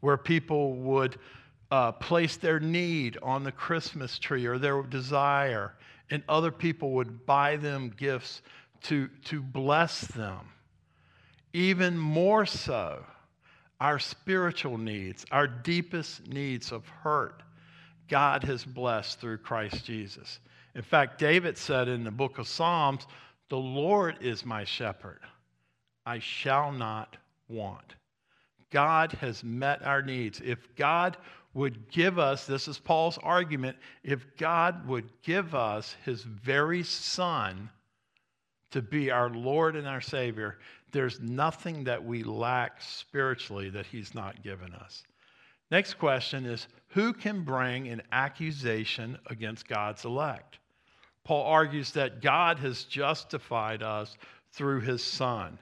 where 0.00 0.16
people 0.16 0.74
would 0.74 1.18
uh, 1.70 1.92
place 1.92 2.36
their 2.36 2.60
need 2.60 3.18
on 3.22 3.44
the 3.44 3.52
Christmas 3.52 4.18
tree 4.18 4.46
or 4.46 4.58
their 4.58 4.82
desire, 4.82 5.74
and 6.10 6.22
other 6.28 6.52
people 6.52 6.92
would 6.92 7.26
buy 7.26 7.56
them 7.56 7.92
gifts 7.96 8.42
to, 8.82 9.08
to 9.24 9.42
bless 9.42 10.02
them. 10.02 10.40
Even 11.52 11.98
more 11.98 12.46
so, 12.46 13.04
our 13.80 13.98
spiritual 13.98 14.78
needs, 14.78 15.24
our 15.30 15.46
deepest 15.46 16.26
needs 16.28 16.72
of 16.72 16.86
hurt, 16.86 17.42
God 18.08 18.44
has 18.44 18.64
blessed 18.64 19.20
through 19.20 19.38
Christ 19.38 19.84
Jesus. 19.84 20.38
In 20.74 20.82
fact, 20.82 21.18
David 21.18 21.58
said 21.58 21.88
in 21.88 22.04
the 22.04 22.10
book 22.10 22.38
of 22.38 22.46
Psalms, 22.46 23.06
The 23.48 23.56
Lord 23.56 24.18
is 24.20 24.44
my 24.44 24.64
shepherd, 24.64 25.20
I 26.04 26.20
shall 26.20 26.70
not 26.70 27.16
want. 27.48 27.94
God 28.70 29.12
has 29.12 29.42
met 29.42 29.82
our 29.84 30.02
needs. 30.02 30.40
If 30.44 30.74
God 30.76 31.16
would 31.56 31.90
give 31.90 32.18
us, 32.18 32.44
this 32.44 32.68
is 32.68 32.78
Paul's 32.78 33.16
argument, 33.22 33.78
if 34.04 34.26
God 34.36 34.86
would 34.86 35.08
give 35.22 35.54
us 35.54 35.96
his 36.04 36.22
very 36.22 36.82
son 36.82 37.70
to 38.72 38.82
be 38.82 39.10
our 39.10 39.30
Lord 39.30 39.74
and 39.74 39.88
our 39.88 40.02
Savior, 40.02 40.58
there's 40.92 41.18
nothing 41.18 41.84
that 41.84 42.04
we 42.04 42.22
lack 42.22 42.82
spiritually 42.82 43.70
that 43.70 43.86
he's 43.86 44.14
not 44.14 44.42
given 44.42 44.74
us. 44.74 45.02
Next 45.70 45.94
question 45.94 46.44
is 46.44 46.68
who 46.88 47.14
can 47.14 47.42
bring 47.42 47.88
an 47.88 48.02
accusation 48.12 49.18
against 49.28 49.66
God's 49.66 50.04
elect? 50.04 50.58
Paul 51.24 51.44
argues 51.44 51.90
that 51.92 52.20
God 52.20 52.58
has 52.58 52.84
justified 52.84 53.82
us 53.82 54.18
through 54.52 54.82
his 54.82 55.02
son, 55.02 55.58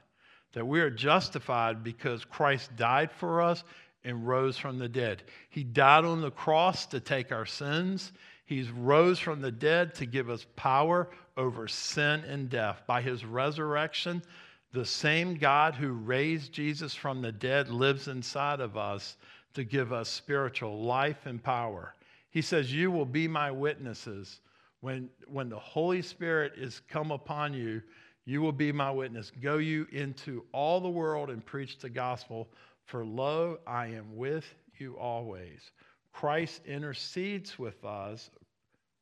that 0.54 0.66
we 0.66 0.80
are 0.80 0.90
justified 0.90 1.84
because 1.84 2.24
Christ 2.24 2.74
died 2.74 3.12
for 3.12 3.40
us 3.40 3.62
and 4.04 4.26
rose 4.26 4.58
from 4.58 4.78
the 4.78 4.88
dead. 4.88 5.22
He 5.48 5.64
died 5.64 6.04
on 6.04 6.20
the 6.20 6.30
cross 6.30 6.86
to 6.86 7.00
take 7.00 7.32
our 7.32 7.46
sins. 7.46 8.12
He's 8.44 8.70
rose 8.70 9.18
from 9.18 9.40
the 9.40 9.52
dead 9.52 9.94
to 9.96 10.06
give 10.06 10.28
us 10.28 10.46
power 10.56 11.08
over 11.36 11.66
sin 11.66 12.22
and 12.24 12.50
death. 12.50 12.82
By 12.86 13.00
his 13.00 13.24
resurrection, 13.24 14.22
the 14.72 14.84
same 14.84 15.36
God 15.36 15.74
who 15.74 15.92
raised 15.92 16.52
Jesus 16.52 16.94
from 16.94 17.22
the 17.22 17.32
dead 17.32 17.70
lives 17.70 18.08
inside 18.08 18.60
of 18.60 18.76
us 18.76 19.16
to 19.54 19.64
give 19.64 19.92
us 19.92 20.08
spiritual 20.08 20.82
life 20.82 21.26
and 21.26 21.42
power. 21.42 21.94
He 22.30 22.42
says, 22.42 22.72
You 22.72 22.90
will 22.90 23.06
be 23.06 23.28
my 23.28 23.50
witnesses. 23.50 24.40
When, 24.80 25.08
when 25.28 25.48
the 25.48 25.58
Holy 25.58 26.02
Spirit 26.02 26.54
is 26.56 26.82
come 26.88 27.10
upon 27.10 27.54
you, 27.54 27.80
you 28.26 28.42
will 28.42 28.52
be 28.52 28.72
my 28.72 28.90
witness. 28.90 29.30
Go 29.40 29.58
you 29.58 29.86
into 29.92 30.44
all 30.52 30.80
the 30.80 30.88
world 30.88 31.30
and 31.30 31.44
preach 31.44 31.78
the 31.78 31.88
gospel 31.88 32.48
for 32.86 33.04
lo, 33.04 33.58
I 33.66 33.86
am 33.86 34.16
with 34.16 34.44
you 34.78 34.96
always. 34.98 35.72
Christ 36.12 36.62
intercedes 36.66 37.58
with 37.58 37.84
us, 37.84 38.30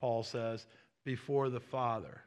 Paul 0.01 0.23
says, 0.23 0.67
before 1.05 1.51
the 1.51 1.61
Father. 1.61 2.23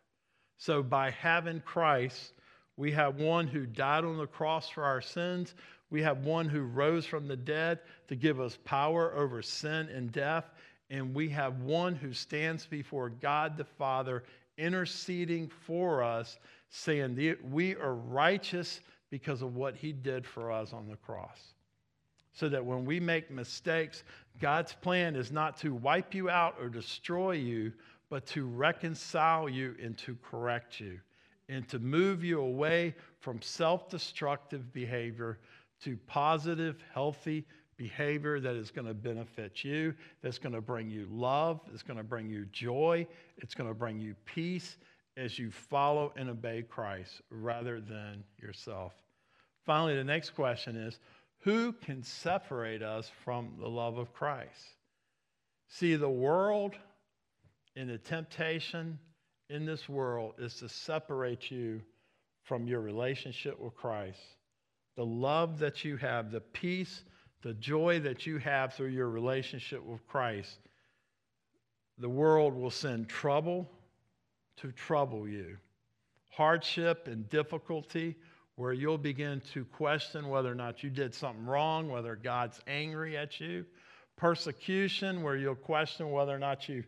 So 0.58 0.84
by 0.84 1.12
having 1.12 1.62
Christ, 1.62 2.34
we 2.78 2.92
have 2.92 3.20
one 3.20 3.48
who 3.48 3.66
died 3.66 4.04
on 4.04 4.18
the 4.18 4.28
cross 4.28 4.70
for 4.70 4.84
our 4.84 5.02
sins. 5.02 5.56
We 5.90 6.02
have 6.02 6.26
one 6.26 6.48
who 6.48 6.62
rose 6.62 7.06
from 7.06 7.28
the 7.28 7.38
dead 7.38 7.80
to 8.08 8.16
give 8.16 8.40
us 8.40 8.58
power 8.66 9.14
over 9.16 9.42
sin 9.42 9.90
and 9.90 10.12
death. 10.12 10.46
And 10.90 11.16
we 11.16 11.30
have 11.30 11.62
one 11.62 11.96
who 11.96 12.14
stands 12.14 12.66
before 12.66 13.10
God 13.10 13.58
the 13.58 13.64
Father 13.66 14.24
interceding 14.58 15.50
for 15.66 16.04
us, 16.04 16.38
saying 16.70 17.38
we 17.50 17.76
are 17.76 17.96
righteous 17.96 18.82
because 19.16 19.42
of 19.42 19.56
what 19.56 19.78
he 19.78 19.94
did 19.94 20.28
for 20.28 20.52
us 20.52 20.74
on 20.74 20.90
the 20.90 20.98
cross. 20.98 21.40
So 22.34 22.50
that 22.50 22.66
when 22.66 22.84
we 22.84 23.00
make 23.00 23.32
mistakes, 23.32 24.04
God's 24.42 24.74
plan 24.74 25.16
is 25.16 25.32
not 25.32 25.56
to 25.62 25.74
wipe 25.74 26.14
you 26.14 26.30
out 26.30 26.58
or 26.60 26.68
destroy 26.68 27.32
you, 27.32 27.72
but 28.10 28.26
to 28.26 28.46
reconcile 28.46 29.48
you 29.48 29.74
and 29.82 29.98
to 30.00 30.18
correct 30.22 30.82
you 30.82 31.00
and 31.48 31.66
to 31.70 31.80
move 31.80 32.26
you 32.26 32.42
away 32.42 32.94
from 33.22 33.42
self 33.42 33.88
destructive 33.88 34.74
behavior 34.74 35.40
to 35.86 35.96
positive, 36.08 36.84
healthy 36.94 37.46
behavior 37.78 38.42
that 38.42 38.58
is 38.58 38.70
going 38.70 38.86
to 38.86 38.94
benefit 38.94 39.64
you, 39.64 39.94
that's 40.22 40.40
going 40.40 40.56
to 40.56 40.60
bring 40.60 40.90
you 40.90 41.08
love, 41.10 41.62
it's 41.74 41.84
going 41.84 41.96
to 41.96 42.04
bring 42.04 42.30
you 42.30 42.46
joy, 42.52 43.08
it's 43.38 43.56
going 43.56 43.70
to 43.70 43.74
bring 43.74 43.98
you 43.98 44.14
peace 44.26 44.76
as 45.16 45.40
you 45.40 45.52
follow 45.52 46.12
and 46.18 46.30
obey 46.30 46.64
Christ 46.64 47.22
rather 47.30 47.80
than 47.80 48.22
yourself. 48.42 48.92
Finally, 49.66 49.96
the 49.96 50.04
next 50.04 50.32
question 50.32 50.76
is 50.76 51.00
who 51.40 51.74
can 51.74 52.04
separate 52.04 52.82
us 52.82 53.12
from 53.24 53.54
the 53.60 53.68
love 53.68 53.98
of 53.98 54.14
Christ? 54.14 54.76
See, 55.68 55.96
the 55.96 56.10
world 56.10 56.76
and 57.76 57.90
the 57.90 57.98
temptation 57.98 59.00
in 59.50 59.66
this 59.66 59.90
world 59.90 60.36
is 60.38 60.56
to 60.56 60.70
separate 60.70 61.52
you 61.52 61.82
from 62.44 62.68
your 62.68 62.82
relationship 62.82 63.60
with 63.60 63.76
Christ. 63.76 64.20
The 64.96 65.06
love 65.06 65.60
that 65.60 65.84
you 65.84 65.98
have, 65.98 66.32
the 66.32 66.42
peace, 66.42 67.04
the 67.42 67.54
joy 67.54 68.00
that 68.00 68.26
you 68.26 68.38
have 68.38 68.74
through 68.74 68.88
your 68.88 69.10
relationship 69.10 69.84
with 69.84 70.06
Christ. 70.08 70.60
The 71.98 72.10
world 72.10 72.56
will 72.56 72.72
send 72.72 73.10
trouble 73.10 73.70
to 74.58 74.72
trouble 74.72 75.28
you, 75.28 75.58
hardship 76.32 77.08
and 77.08 77.30
difficulty 77.30 78.16
where 78.56 78.74
you'll 78.74 78.98
begin 78.98 79.42
to 79.54 79.66
question 79.66 80.30
whether 80.30 80.52
or 80.52 80.56
not 80.56 80.84
you 80.84 80.90
did 80.90 81.14
something 81.14 81.46
wrong, 81.46 81.90
whether 81.90 82.16
God's 82.16 82.60
angry 82.68 83.18
at 83.18 83.40
you, 83.40 83.66
persecution 84.16 85.24
where 85.24 85.36
you'll 85.36 85.56
question 85.56 86.12
whether 86.12 86.34
or 86.34 86.40
not 86.40 86.70
you 86.70 86.84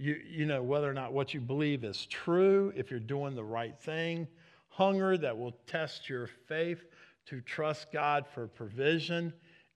you, 0.00 0.18
you 0.26 0.46
know 0.46 0.62
whether 0.62 0.88
or 0.90 0.94
not 0.94 1.12
what 1.12 1.34
you 1.34 1.40
believe 1.40 1.84
is 1.84 2.06
true, 2.06 2.72
if 2.74 2.90
you're 2.90 2.98
doing 2.98 3.34
the 3.34 3.44
right 3.44 3.78
thing, 3.78 4.26
hunger 4.70 5.18
that 5.18 5.36
will 5.36 5.52
test 5.66 6.08
your 6.08 6.26
faith 6.48 6.82
to 7.26 7.42
trust 7.42 7.92
God 7.92 8.26
for 8.26 8.48
provision, 8.48 9.32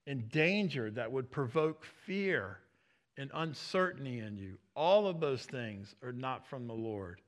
and 0.07 0.27
danger 0.29 0.89
that 0.91 1.11
would 1.11 1.29
provoke 1.29 1.85
fear 2.05 2.57
and 3.17 3.29
uncertainty 3.35 4.19
in 4.19 4.35
you. 4.35 4.57
All 4.75 5.07
of 5.07 5.19
those 5.19 5.43
things 5.43 5.95
are 6.03 6.11
not 6.11 6.47
from 6.47 6.67
the 6.67 6.73
Lord. 6.73 7.21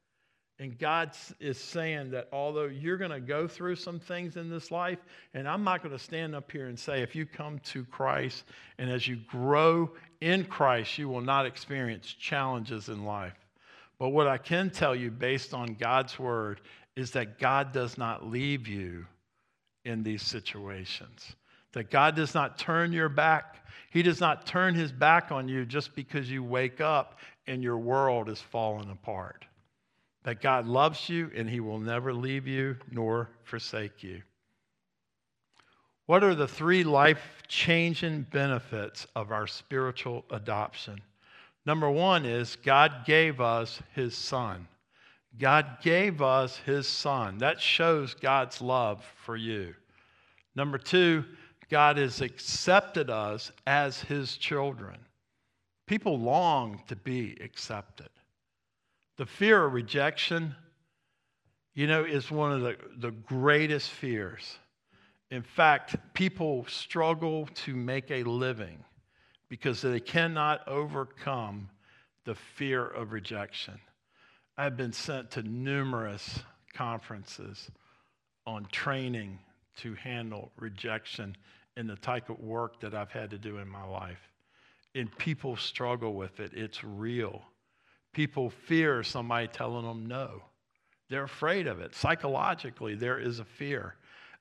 And 0.59 0.77
God 0.77 1.11
is 1.39 1.59
saying 1.59 2.11
that 2.11 2.29
although 2.33 2.65
you're 2.65 2.97
going 2.97 3.11
to 3.11 3.19
go 3.19 3.47
through 3.47 3.75
some 3.75 3.99
things 3.99 4.37
in 4.37 4.49
this 4.49 4.71
life, 4.71 4.97
and 5.35 5.47
I'm 5.47 5.63
not 5.63 5.83
going 5.83 5.95
to 5.95 6.03
stand 6.03 6.33
up 6.33 6.51
here 6.51 6.67
and 6.67 6.79
say 6.79 7.03
if 7.03 7.15
you 7.15 7.27
come 7.27 7.59
to 7.65 7.85
Christ 7.85 8.43
and 8.79 8.89
as 8.89 9.07
you 9.07 9.17
grow 9.27 9.91
in 10.19 10.45
Christ, 10.45 10.97
you 10.97 11.09
will 11.09 11.21
not 11.21 11.45
experience 11.45 12.07
challenges 12.07 12.89
in 12.89 13.05
life. 13.05 13.35
But 13.99 14.09
what 14.09 14.27
I 14.27 14.39
can 14.39 14.71
tell 14.71 14.95
you 14.95 15.11
based 15.11 15.53
on 15.53 15.75
God's 15.75 16.17
word 16.17 16.61
is 16.95 17.11
that 17.11 17.37
God 17.37 17.71
does 17.71 17.95
not 17.97 18.25
leave 18.25 18.67
you 18.67 19.05
in 19.85 20.01
these 20.01 20.23
situations. 20.23 21.35
That 21.73 21.91
God 21.91 22.15
does 22.15 22.33
not 22.33 22.57
turn 22.57 22.93
your 22.93 23.09
back. 23.09 23.63
He 23.91 24.01
does 24.01 24.19
not 24.19 24.47
turn 24.47 24.73
his 24.73 24.91
back 24.91 25.31
on 25.31 25.47
you 25.47 25.65
just 25.65 25.95
because 25.95 26.31
you 26.31 26.43
wake 26.43 26.81
up 26.81 27.19
and 27.45 27.61
your 27.61 27.77
world 27.77 28.27
is 28.27 28.41
falling 28.41 28.89
apart 28.89 29.46
that 30.27 30.41
God 30.41 30.67
loves 30.67 31.07
you 31.07 31.31
and 31.33 31.49
he 31.49 31.61
will 31.61 31.79
never 31.79 32.13
leave 32.13 32.47
you 32.47 32.75
nor 32.91 33.29
forsake 33.45 34.03
you. 34.03 34.21
What 36.05 36.21
are 36.21 36.35
the 36.35 36.49
three 36.49 36.83
life 36.83 37.21
changing 37.47 38.23
benefits 38.23 39.07
of 39.15 39.31
our 39.31 39.47
spiritual 39.47 40.25
adoption? 40.29 40.99
Number 41.65 41.89
one 41.89 42.25
is 42.25 42.57
God 42.57 43.05
gave 43.05 43.39
us 43.39 43.81
his 43.95 44.17
son. 44.17 44.67
God 45.39 45.77
gave 45.81 46.21
us 46.21 46.57
his 46.57 46.89
son. 46.89 47.37
That 47.37 47.61
shows 47.61 48.13
God's 48.13 48.59
love 48.59 49.09
for 49.23 49.37
you. 49.37 49.75
Number 50.57 50.77
two, 50.77 51.23
God 51.69 51.95
has 51.95 52.19
accepted 52.19 53.09
us 53.09 53.53
as 53.65 54.01
his 54.01 54.35
children. 54.35 54.97
People 55.85 56.19
long 56.19 56.83
to 56.89 56.97
be 56.97 57.37
accepted. 57.39 58.09
The 59.17 59.25
fear 59.25 59.65
of 59.65 59.73
rejection, 59.73 60.55
you 61.73 61.87
know, 61.87 62.03
is 62.03 62.29
one 62.29 62.51
of 62.53 62.61
the, 62.61 62.77
the 62.97 63.11
greatest 63.11 63.89
fears. 63.89 64.59
In 65.31 65.41
fact, 65.41 65.95
people 66.13 66.65
struggle 66.69 67.47
to 67.65 67.75
make 67.75 68.11
a 68.11 68.23
living 68.23 68.83
because 69.49 69.81
they 69.81 69.99
cannot 69.99 70.67
overcome 70.67 71.69
the 72.25 72.35
fear 72.35 72.85
of 72.85 73.11
rejection. 73.11 73.79
I've 74.57 74.77
been 74.77 74.93
sent 74.93 75.31
to 75.31 75.43
numerous 75.43 76.39
conferences 76.73 77.69
on 78.45 78.67
training 78.71 79.39
to 79.77 79.93
handle 79.95 80.51
rejection 80.57 81.35
in 81.75 81.87
the 81.87 81.95
type 81.95 82.29
of 82.29 82.39
work 82.39 82.79
that 82.81 82.93
I've 82.93 83.11
had 83.11 83.29
to 83.31 83.37
do 83.37 83.57
in 83.57 83.67
my 83.67 83.83
life. 83.83 84.19
And 84.95 85.15
people 85.17 85.55
struggle 85.55 86.13
with 86.13 86.39
it, 86.39 86.53
it's 86.53 86.83
real. 86.83 87.43
People 88.17 88.49
fear 88.49 89.03
somebody 89.03 89.47
telling 89.47 89.85
them 89.85 90.07
no. 90.07 90.41
They're 91.07 91.25
afraid 91.25 91.67
of 91.67 91.79
it. 91.81 91.93
Psychologically, 91.93 92.95
there 92.95 93.19
is 93.19 93.37
a 93.37 93.45
fear. 93.45 93.93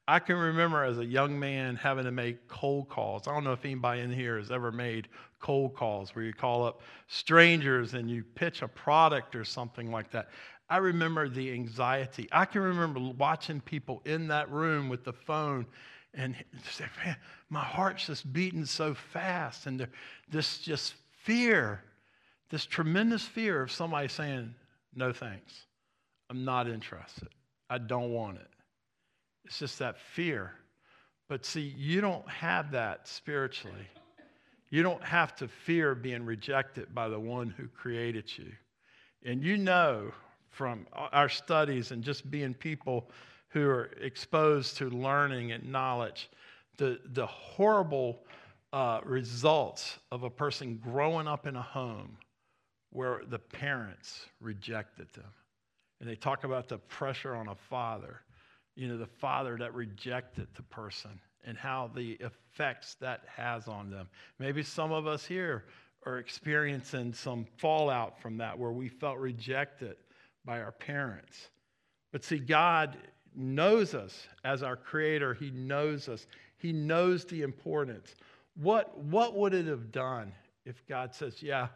I 0.08 0.18
can 0.18 0.36
remember 0.36 0.82
as 0.82 0.96
a 0.96 1.04
young 1.04 1.38
man 1.38 1.76
having 1.76 2.06
to 2.06 2.10
make 2.10 2.48
cold 2.48 2.88
calls. 2.88 3.28
I 3.28 3.34
don't 3.34 3.44
know 3.44 3.52
if 3.52 3.66
anybody 3.66 4.00
in 4.00 4.10
here 4.10 4.38
has 4.38 4.50
ever 4.50 4.72
made 4.72 5.08
cold 5.40 5.74
calls 5.74 6.16
where 6.16 6.24
you 6.24 6.32
call 6.32 6.64
up 6.64 6.80
strangers 7.06 7.92
and 7.92 8.10
you 8.10 8.24
pitch 8.24 8.62
a 8.62 8.68
product 8.68 9.36
or 9.36 9.44
something 9.44 9.90
like 9.90 10.10
that. 10.12 10.30
I 10.70 10.78
remember 10.78 11.28
the 11.28 11.52
anxiety. 11.52 12.30
I 12.32 12.46
can 12.46 12.62
remember 12.62 12.98
watching 13.18 13.60
people 13.60 14.00
in 14.06 14.28
that 14.28 14.50
room 14.50 14.88
with 14.88 15.04
the 15.04 15.12
phone 15.12 15.66
and 16.14 16.34
say, 16.70 16.86
man, 17.04 17.18
my 17.50 17.60
heart's 17.60 18.06
just 18.06 18.32
beating 18.32 18.64
so 18.64 18.94
fast. 18.94 19.66
And 19.66 19.86
this 20.30 20.60
just 20.60 20.94
fear 21.24 21.82
this 22.50 22.64
tremendous 22.64 23.24
fear 23.24 23.62
of 23.62 23.72
somebody 23.72 24.08
saying, 24.08 24.54
no 24.94 25.12
thanks. 25.12 25.66
I'm 26.30 26.44
not 26.44 26.68
interested. 26.68 27.28
I 27.68 27.78
don't 27.78 28.12
want 28.12 28.38
it. 28.38 28.48
It's 29.44 29.58
just 29.58 29.78
that 29.78 29.98
fear. 29.98 30.52
But 31.28 31.44
see, 31.44 31.74
you 31.76 32.00
don't 32.00 32.28
have 32.28 32.70
that 32.72 33.08
spiritually. 33.08 33.88
You 34.70 34.82
don't 34.82 35.02
have 35.02 35.34
to 35.36 35.48
fear 35.48 35.94
being 35.94 36.24
rejected 36.24 36.94
by 36.94 37.08
the 37.08 37.18
one 37.18 37.50
who 37.50 37.68
created 37.68 38.36
you. 38.36 38.52
And 39.24 39.42
you 39.42 39.56
know 39.56 40.12
from 40.50 40.86
our 40.92 41.28
studies 41.28 41.90
and 41.90 42.02
just 42.02 42.30
being 42.30 42.54
people 42.54 43.10
who 43.48 43.68
are 43.68 43.90
exposed 44.00 44.76
to 44.78 44.90
learning 44.90 45.52
and 45.52 45.70
knowledge, 45.70 46.30
the, 46.76 46.98
the 47.12 47.26
horrible 47.26 48.20
uh, 48.72 49.00
results 49.04 49.98
of 50.10 50.22
a 50.22 50.30
person 50.30 50.80
growing 50.82 51.26
up 51.26 51.46
in 51.46 51.56
a 51.56 51.62
home 51.62 52.16
where 52.90 53.22
the 53.28 53.38
parents 53.38 54.26
rejected 54.40 55.08
them. 55.14 55.32
And 56.00 56.08
they 56.08 56.16
talk 56.16 56.44
about 56.44 56.68
the 56.68 56.78
pressure 56.78 57.34
on 57.34 57.48
a 57.48 57.54
father, 57.54 58.20
you 58.74 58.88
know, 58.88 58.98
the 58.98 59.06
father 59.06 59.56
that 59.58 59.74
rejected 59.74 60.48
the 60.54 60.62
person 60.62 61.18
and 61.44 61.56
how 61.56 61.90
the 61.94 62.18
effects 62.20 62.96
that 63.00 63.22
has 63.34 63.68
on 63.68 63.90
them. 63.90 64.08
Maybe 64.38 64.62
some 64.62 64.92
of 64.92 65.06
us 65.06 65.24
here 65.24 65.64
are 66.04 66.18
experiencing 66.18 67.12
some 67.12 67.46
fallout 67.56 68.20
from 68.20 68.36
that 68.38 68.58
where 68.58 68.72
we 68.72 68.88
felt 68.88 69.18
rejected 69.18 69.96
by 70.44 70.60
our 70.60 70.72
parents. 70.72 71.50
But 72.12 72.24
see, 72.24 72.38
God 72.38 72.96
knows 73.34 73.94
us 73.94 74.26
as 74.44 74.62
our 74.62 74.76
creator, 74.76 75.34
He 75.34 75.50
knows 75.50 76.08
us, 76.08 76.26
He 76.58 76.72
knows 76.72 77.24
the 77.24 77.42
importance. 77.42 78.14
What, 78.54 78.96
what 78.98 79.36
would 79.36 79.52
it 79.52 79.66
have 79.66 79.92
done 79.92 80.32
if 80.64 80.86
God 80.86 81.14
says, 81.14 81.42
Yeah, 81.42 81.68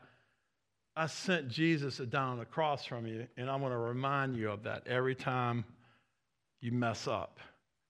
I 0.97 1.07
sent 1.07 1.49
Jesus 1.49 1.99
down 1.99 2.33
on 2.33 2.39
the 2.39 2.45
cross 2.45 2.85
from 2.85 3.07
you, 3.07 3.27
and 3.37 3.49
I'm 3.49 3.61
going 3.61 3.73
to 3.73 3.79
remind 3.79 4.37
you 4.37 4.51
of 4.51 4.65
that 4.65 4.87
every 4.87 5.15
time 5.15 5.65
you 6.61 6.73
mess 6.73 7.07
up. 7.07 7.39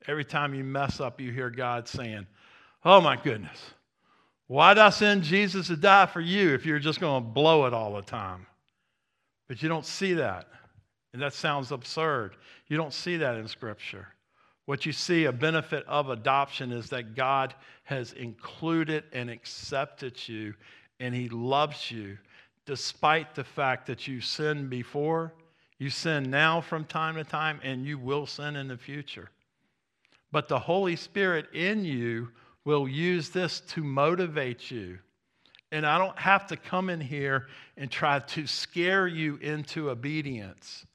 Every 0.06 0.24
time 0.24 0.54
you 0.54 0.64
mess 0.64 1.00
up, 1.00 1.20
you 1.20 1.32
hear 1.32 1.50
God 1.50 1.88
saying, 1.88 2.26
Oh 2.84 3.00
my 3.00 3.16
goodness, 3.16 3.58
why 4.46 4.74
did 4.74 4.80
I 4.80 4.90
send 4.90 5.22
Jesus 5.22 5.66
to 5.66 5.76
die 5.76 6.06
for 6.06 6.20
you 6.20 6.54
if 6.54 6.64
you're 6.64 6.78
just 6.78 7.00
going 7.00 7.22
to 7.22 7.28
blow 7.28 7.66
it 7.66 7.74
all 7.74 7.94
the 7.94 8.02
time? 8.02 8.46
But 9.48 9.62
you 9.62 9.68
don't 9.68 9.84
see 9.84 10.14
that. 10.14 10.46
And 11.12 11.20
that 11.20 11.34
sounds 11.34 11.72
absurd. 11.72 12.36
You 12.68 12.76
don't 12.76 12.92
see 12.92 13.16
that 13.18 13.36
in 13.36 13.48
Scripture. 13.48 14.08
What 14.66 14.86
you 14.86 14.92
see, 14.92 15.24
a 15.24 15.32
benefit 15.32 15.84
of 15.86 16.08
adoption, 16.08 16.70
is 16.70 16.90
that 16.90 17.16
God 17.16 17.54
has 17.84 18.12
included 18.12 19.04
and 19.12 19.28
accepted 19.28 20.28
you, 20.28 20.54
and 21.00 21.14
He 21.14 21.28
loves 21.28 21.90
you 21.90 22.16
despite 22.70 23.34
the 23.34 23.42
fact 23.42 23.88
that 23.88 24.06
you 24.06 24.20
sinned 24.20 24.70
before, 24.70 25.32
You 25.80 25.90
sin 25.90 26.30
now 26.30 26.60
from 26.60 26.84
time 26.84 27.16
to 27.16 27.24
time, 27.24 27.58
and 27.64 27.84
you 27.86 27.98
will 27.98 28.26
sin 28.26 28.54
in 28.54 28.68
the 28.68 28.76
future. 28.76 29.30
But 30.30 30.46
the 30.46 30.58
Holy 30.58 30.94
Spirit 30.94 31.46
in 31.52 31.84
you 31.84 32.28
will 32.64 32.86
use 32.86 33.30
this 33.30 33.58
to 33.60 33.82
motivate 33.82 34.70
you. 34.70 34.98
And 35.72 35.86
I 35.86 35.96
don't 35.98 36.18
have 36.18 36.46
to 36.48 36.56
come 36.56 36.90
in 36.90 37.00
here 37.00 37.48
and 37.78 37.90
try 37.90 38.18
to 38.18 38.46
scare 38.46 39.08
you 39.08 39.36
into 39.38 39.88
obedience. 39.88 40.86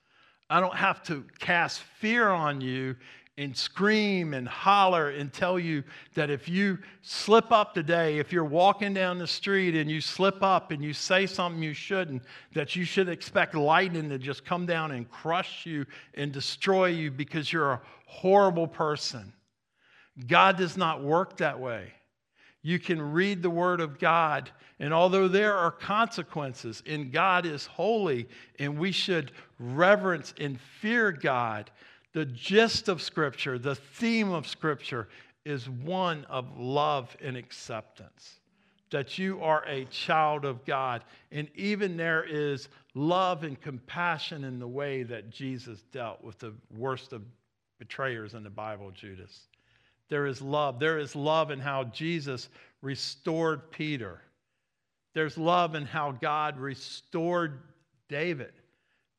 I 0.50 0.60
don't 0.60 0.76
have 0.76 1.02
to 1.06 1.26
cast 1.40 1.82
fear 2.00 2.30
on 2.30 2.62
you 2.62 2.96
and 3.38 3.56
scream 3.56 4.34
and 4.34 4.48
holler 4.48 5.10
and 5.10 5.32
tell 5.32 5.60
you 5.60 5.84
that 6.14 6.30
if 6.30 6.48
you 6.48 6.78
slip 7.02 7.52
up 7.52 7.74
today, 7.74 8.18
if 8.18 8.32
you're 8.32 8.46
walking 8.46 8.94
down 8.94 9.18
the 9.18 9.28
street 9.28 9.76
and 9.76 9.92
you 9.92 10.00
slip 10.00 10.42
up 10.42 10.72
and 10.72 10.82
you 10.82 10.94
say 10.94 11.26
something 11.26 11.62
you 11.62 11.74
shouldn't, 11.74 12.24
that 12.54 12.76
you 12.76 12.86
should 12.86 13.10
expect 13.10 13.54
lightning 13.54 14.10
to 14.10 14.18
just 14.18 14.46
come 14.46 14.66
down 14.66 14.92
and 14.92 15.10
crush 15.12 15.66
you 15.66 15.86
and 16.14 16.32
destroy 16.32 16.86
you 16.86 17.12
because 17.12 17.52
you're 17.52 17.74
a 17.74 17.82
horrible 18.06 18.68
person. 18.68 19.34
God 20.28 20.58
does 20.58 20.78
not 20.78 21.04
work 21.04 21.38
that 21.38 21.60
way. 21.60 21.92
You 22.62 22.80
can 22.80 23.00
read 23.00 23.44
the 23.44 23.50
Word 23.50 23.80
of 23.80 24.00
God, 24.00 24.50
and 24.80 24.92
although 24.94 25.28
there 25.28 25.54
are 25.56 25.70
consequences, 25.70 26.82
and 26.88 27.12
God 27.12 27.46
is 27.46 27.68
holy, 27.68 28.28
and 28.58 28.80
we 28.80 28.92
should 28.92 29.34
reverence 29.60 30.34
and 30.40 30.60
fear 30.60 31.12
God, 31.12 31.70
the 32.16 32.26
gist 32.26 32.88
of 32.88 33.02
Scripture, 33.02 33.60
the 33.60 33.76
theme 33.76 34.32
of 34.32 34.48
Scripture, 34.48 35.10
is 35.44 35.70
one 35.70 36.24
of 36.30 36.58
love 36.58 37.16
and 37.22 37.36
acceptance. 37.36 38.40
That 38.90 39.18
you 39.18 39.44
are 39.44 39.66
a 39.68 39.84
child 39.86 40.46
of 40.46 40.64
God. 40.64 41.04
And 41.34 41.50
even 41.56 41.98
there 41.98 42.24
is 42.24 42.70
love 42.94 43.44
and 43.44 43.60
compassion 43.60 44.46
in 44.46 44.60
the 44.60 44.68
way 44.68 45.04
that 45.04 45.30
Jesus 45.30 45.84
dealt 45.92 46.24
with 46.24 46.40
the 46.40 46.54
worst 46.78 47.12
of 47.12 47.22
betrayers 47.80 48.34
in 48.34 48.44
the 48.44 48.50
Bible, 48.50 48.92
Judas. 48.92 49.50
There 50.08 50.26
is 50.26 50.42
love. 50.42 50.80
There 50.80 50.98
is 50.98 51.18
love 51.18 51.52
in 51.52 51.60
how 51.60 51.84
Jesus 51.84 52.48
restored 52.82 53.72
Peter. 53.72 54.22
There's 55.14 55.38
love 55.38 55.76
in 55.76 55.84
how 55.86 56.14
God 56.14 56.58
restored 56.60 57.60
David 58.08 58.54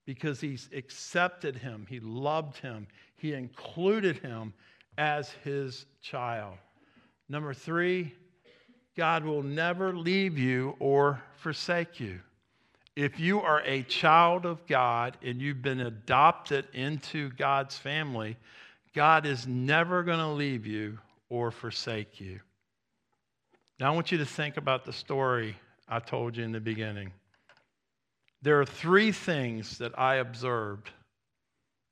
because 0.07 0.41
he 0.41 0.59
accepted 0.73 1.57
him, 1.57 1.85
he 1.89 2.01
loved 2.01 2.57
him, 2.59 2.87
he 3.17 3.35
included 3.35 4.19
him 4.19 4.55
as 4.97 5.31
his 5.45 5.85
child. 6.01 6.57
Number 7.29 7.53
three, 7.53 8.15
God 8.97 9.25
will 9.25 9.43
never 9.43 9.95
leave 9.95 10.39
you 10.39 10.77
or 10.79 11.21
forsake 11.37 12.01
you. 12.01 12.21
If 12.95 13.21
you 13.21 13.43
are 13.43 13.61
a 13.67 13.83
child 13.83 14.47
of 14.47 14.67
God 14.67 15.19
and 15.23 15.43
you've 15.43 15.61
been 15.61 15.81
adopted 15.81 16.67
into 16.73 17.31
God's 17.33 17.77
family, 17.77 18.39
God 18.95 19.27
is 19.27 19.47
never 19.47 20.03
going 20.03 20.21
to 20.21 20.29
leave 20.29 20.67
you 20.67 20.99
or 21.29 21.51
forsake 21.51 22.21
you. 22.21 22.41
Now, 23.79 23.93
I 23.93 23.95
want 23.95 24.11
you 24.11 24.19
to 24.19 24.25
think 24.25 24.57
about 24.57 24.87
the 24.87 24.93
story 24.95 25.57
I 25.87 25.99
told 25.99 26.39
you 26.39 26.45
in 26.45 26.53
the 26.53 26.61
beginning. 26.61 27.13
There 28.47 28.61
are 28.61 28.65
three 28.65 29.11
things 29.11 29.79
that 29.79 29.99
I 29.99 30.19
observed 30.19 30.91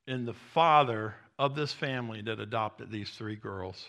in 0.07 0.25
the 0.25 0.35
father 0.35 1.17
of 1.37 1.57
this 1.57 1.73
family 1.73 2.23
that 2.23 2.39
adopted 2.39 2.93
these 2.93 3.11
three 3.11 3.35
girls. 3.35 3.85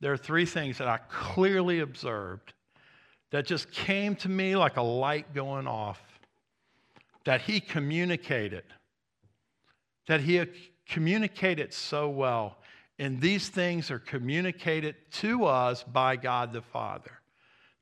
There 0.00 0.10
are 0.10 0.16
three 0.16 0.46
things 0.46 0.78
that 0.78 0.88
I 0.88 1.00
clearly 1.10 1.80
observed 1.80 2.54
that 3.30 3.44
just 3.44 3.70
came 3.70 4.16
to 4.16 4.30
me 4.30 4.56
like 4.56 4.78
a 4.78 4.82
light 4.82 5.34
going 5.34 5.66
off 5.66 6.00
that 7.26 7.42
he 7.42 7.60
communicated, 7.60 8.64
that 10.06 10.22
he 10.22 10.42
communicated 10.88 11.74
so 11.74 12.08
well. 12.08 12.56
And 12.98 13.20
these 13.20 13.50
things 13.50 13.90
are 13.90 13.98
communicated 13.98 14.94
to 15.20 15.44
us 15.44 15.82
by 15.82 16.16
God 16.16 16.54
the 16.54 16.62
Father 16.62 17.17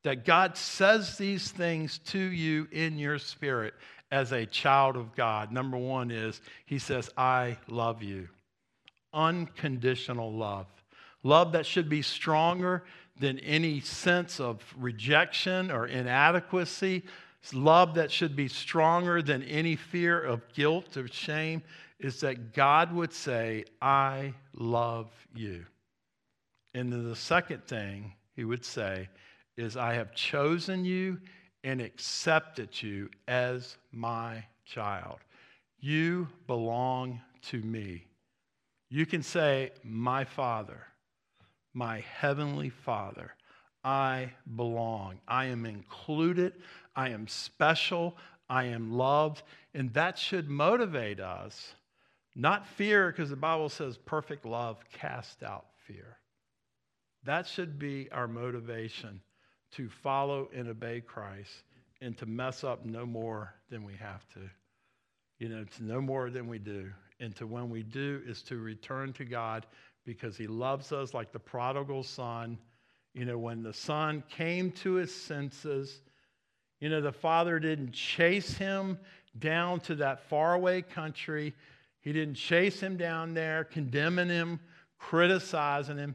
that 0.06 0.24
God 0.24 0.56
says 0.56 1.18
these 1.18 1.50
things 1.50 1.98
to 1.98 2.20
you 2.20 2.68
in 2.70 2.96
your 2.96 3.18
spirit 3.18 3.74
as 4.12 4.30
a 4.30 4.46
child 4.46 4.96
of 4.96 5.16
God. 5.16 5.50
Number 5.50 5.76
one 5.76 6.12
is 6.12 6.40
He 6.64 6.78
says, 6.78 7.10
I 7.16 7.56
love 7.66 8.04
you. 8.04 8.28
Unconditional 9.12 10.32
love. 10.32 10.68
Love 11.24 11.50
that 11.50 11.66
should 11.66 11.88
be 11.88 12.02
stronger 12.02 12.84
than 13.18 13.40
any 13.40 13.80
sense 13.80 14.38
of 14.38 14.62
rejection 14.78 15.72
or 15.72 15.88
inadequacy. 15.88 17.02
Love 17.52 17.94
that 17.94 18.12
should 18.12 18.36
be 18.36 18.46
stronger 18.46 19.20
than 19.20 19.42
any 19.42 19.74
fear 19.74 20.22
of 20.22 20.40
guilt 20.54 20.96
or 20.96 21.08
shame 21.08 21.64
is 21.98 22.20
that 22.20 22.54
God 22.54 22.92
would 22.92 23.12
say, 23.12 23.64
I 23.82 24.34
love 24.54 25.10
you. 25.34 25.66
And 26.74 26.92
then 26.92 27.08
the 27.08 27.16
second 27.16 27.64
thing 27.64 28.12
he 28.36 28.44
would 28.44 28.64
say 28.64 29.08
is 29.56 29.76
I 29.76 29.94
have 29.94 30.14
chosen 30.14 30.84
you 30.84 31.18
and 31.64 31.80
accepted 31.80 32.82
you 32.82 33.10
as 33.26 33.76
my 33.90 34.44
child. 34.64 35.18
You 35.80 36.28
belong 36.46 37.20
to 37.50 37.60
me. 37.60 38.06
You 38.88 39.06
can 39.06 39.22
say, 39.22 39.72
My 39.82 40.24
Father, 40.24 40.80
my 41.74 42.00
Heavenly 42.00 42.70
Father, 42.70 43.34
I 43.82 44.32
belong. 44.56 45.20
I 45.28 45.46
am 45.46 45.64
included. 45.64 46.54
I 46.94 47.10
am 47.10 47.28
special. 47.28 48.16
I 48.48 48.64
am 48.64 48.92
loved. 48.92 49.42
And 49.74 49.92
that 49.94 50.18
should 50.18 50.48
motivate 50.48 51.20
us, 51.20 51.74
not 52.34 52.66
fear, 52.66 53.10
because 53.10 53.30
the 53.30 53.36
Bible 53.36 53.68
says 53.68 53.96
perfect 53.96 54.44
love 54.44 54.78
casts 54.92 55.42
out 55.42 55.66
fear. 55.86 56.18
That 57.24 57.46
should 57.46 57.78
be 57.78 58.08
our 58.12 58.28
motivation 58.28 59.20
to 59.76 59.88
follow 59.88 60.48
and 60.54 60.68
obey 60.68 61.00
Christ 61.00 61.64
and 62.00 62.16
to 62.18 62.26
mess 62.26 62.64
up 62.64 62.84
no 62.84 63.06
more 63.06 63.54
than 63.70 63.84
we 63.84 63.94
have 63.94 64.26
to. 64.30 64.40
You 65.38 65.48
know, 65.48 65.64
to 65.64 65.84
no 65.84 66.00
more 66.00 66.30
than 66.30 66.48
we 66.48 66.58
do. 66.58 66.90
And 67.20 67.34
to 67.36 67.46
when 67.46 67.70
we 67.70 67.82
do 67.82 68.22
is 68.26 68.42
to 68.44 68.56
return 68.56 69.12
to 69.14 69.24
God 69.24 69.66
because 70.04 70.36
He 70.36 70.46
loves 70.46 70.92
us 70.92 71.14
like 71.14 71.32
the 71.32 71.38
prodigal 71.38 72.02
son. 72.02 72.58
You 73.14 73.24
know, 73.24 73.38
when 73.38 73.62
the 73.62 73.72
son 73.72 74.22
came 74.28 74.70
to 74.72 74.94
his 74.94 75.14
senses, 75.14 76.00
you 76.80 76.90
know, 76.90 77.00
the 77.00 77.12
father 77.12 77.58
didn't 77.58 77.92
chase 77.92 78.54
him 78.58 78.98
down 79.38 79.80
to 79.80 79.94
that 79.96 80.28
faraway 80.28 80.82
country. 80.82 81.54
He 82.00 82.12
didn't 82.12 82.34
chase 82.34 82.78
him 82.78 82.98
down 82.98 83.32
there, 83.32 83.64
condemning 83.64 84.28
him, 84.28 84.60
criticizing 84.98 85.96
him 85.96 86.14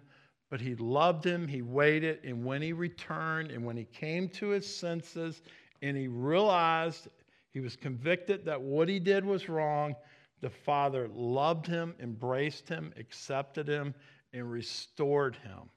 but 0.52 0.60
he 0.60 0.76
loved 0.76 1.26
him, 1.26 1.48
he 1.48 1.62
waited, 1.62 2.20
and 2.26 2.44
when 2.44 2.62
he 2.62 2.74
returned 2.74 3.52
and 3.52 3.66
when 3.66 3.78
he 3.78 3.86
came 3.86 4.28
to 4.28 4.50
his 4.50 4.68
senses 4.68 5.42
and 5.82 5.96
he 5.96 6.10
realized 6.10 7.08
he 7.54 7.62
was 7.62 7.78
convicted 7.78 8.44
that 8.46 8.62
what 8.62 8.90
he 8.90 9.00
did 9.00 9.26
was 9.26 9.48
wrong, 9.48 9.96
the 10.42 10.50
father 10.50 11.10
loved 11.16 11.66
him, 11.66 11.96
embraced 12.02 12.68
him, 12.68 12.94
accepted 12.98 13.66
him, 13.66 13.96
and 14.34 14.52
restored 14.52 15.38
him. 15.38 15.70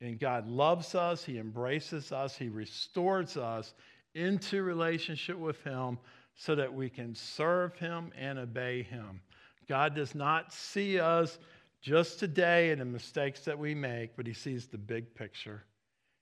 And 0.00 0.18
God 0.18 0.48
loves 0.48 0.94
us, 0.94 1.22
he 1.22 1.38
embraces 1.38 2.10
us, 2.10 2.34
he 2.34 2.48
restores 2.48 3.36
us 3.36 3.74
into 4.14 4.62
relationship 4.62 5.36
with 5.36 5.62
him 5.64 5.98
so 6.34 6.54
that 6.54 6.72
we 6.72 6.88
can 6.88 7.14
serve 7.14 7.74
him 7.76 8.10
and 8.16 8.38
obey 8.38 8.84
him. 8.84 9.20
God 9.68 9.94
does 9.94 10.14
not 10.14 10.50
see 10.50 10.98
us 10.98 11.38
just 11.80 12.18
today 12.18 12.70
and 12.70 12.80
the 12.80 12.84
mistakes 12.84 13.40
that 13.40 13.58
we 13.58 13.74
make, 13.74 14.16
but 14.16 14.26
he 14.26 14.32
sees 14.32 14.66
the 14.66 14.78
big 14.78 15.14
picture. 15.14 15.64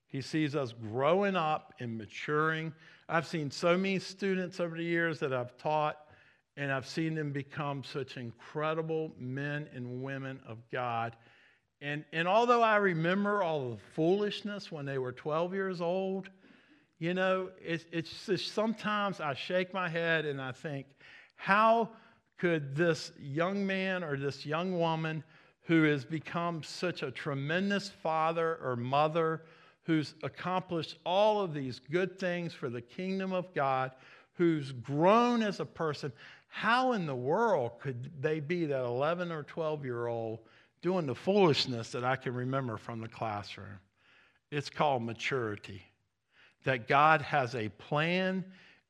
He 0.08 0.20
sees 0.20 0.54
us 0.54 0.72
growing 0.72 1.36
up 1.36 1.74
and 1.80 1.96
maturing. 1.96 2.72
I've 3.08 3.26
seen 3.26 3.50
so 3.50 3.76
many 3.76 3.98
students 3.98 4.60
over 4.60 4.76
the 4.76 4.84
years 4.84 5.18
that 5.20 5.32
I've 5.32 5.56
taught, 5.56 5.96
and 6.56 6.72
I've 6.72 6.86
seen 6.86 7.14
them 7.14 7.32
become 7.32 7.82
such 7.84 8.16
incredible 8.16 9.12
men 9.18 9.68
and 9.74 10.02
women 10.02 10.40
of 10.46 10.58
God. 10.70 11.16
And, 11.80 12.04
and 12.12 12.26
although 12.26 12.62
I 12.62 12.76
remember 12.76 13.42
all 13.42 13.70
the 13.70 13.76
foolishness 13.94 14.72
when 14.72 14.86
they 14.86 14.98
were 14.98 15.12
12 15.12 15.52
years 15.52 15.80
old, 15.80 16.30
you 16.98 17.12
know, 17.12 17.50
it's, 17.60 17.84
it's 17.92 18.26
just 18.26 18.54
sometimes 18.54 19.20
I 19.20 19.34
shake 19.34 19.74
my 19.74 19.88
head 19.88 20.24
and 20.24 20.40
I 20.40 20.52
think, 20.52 20.86
how 21.36 21.90
could 22.38 22.74
this 22.74 23.12
young 23.18 23.66
man 23.66 24.02
or 24.02 24.16
this 24.16 24.46
young 24.46 24.78
woman 24.78 25.22
who 25.66 25.82
has 25.84 26.04
become 26.04 26.62
such 26.62 27.02
a 27.02 27.10
tremendous 27.10 27.88
father 27.88 28.58
or 28.62 28.76
mother, 28.76 29.42
who's 29.84 30.14
accomplished 30.22 30.96
all 31.04 31.40
of 31.40 31.52
these 31.52 31.80
good 31.90 32.18
things 32.18 32.52
for 32.52 32.68
the 32.68 32.80
kingdom 32.80 33.32
of 33.32 33.52
God, 33.54 33.92
who's 34.34 34.72
grown 34.72 35.42
as 35.42 35.60
a 35.60 35.64
person, 35.64 36.12
how 36.48 36.92
in 36.92 37.06
the 37.06 37.14
world 37.14 37.72
could 37.80 38.10
they 38.20 38.40
be 38.40 38.64
that 38.66 38.84
11 38.84 39.30
or 39.30 39.42
12 39.42 39.84
year 39.84 40.06
old 40.06 40.38
doing 40.82 41.06
the 41.06 41.14
foolishness 41.14 41.90
that 41.90 42.04
I 42.04 42.16
can 42.16 42.34
remember 42.34 42.76
from 42.76 43.00
the 43.00 43.08
classroom? 43.08 43.78
It's 44.50 44.70
called 44.70 45.02
maturity. 45.02 45.82
That 46.64 46.88
God 46.88 47.22
has 47.22 47.54
a 47.54 47.68
plan 47.68 48.44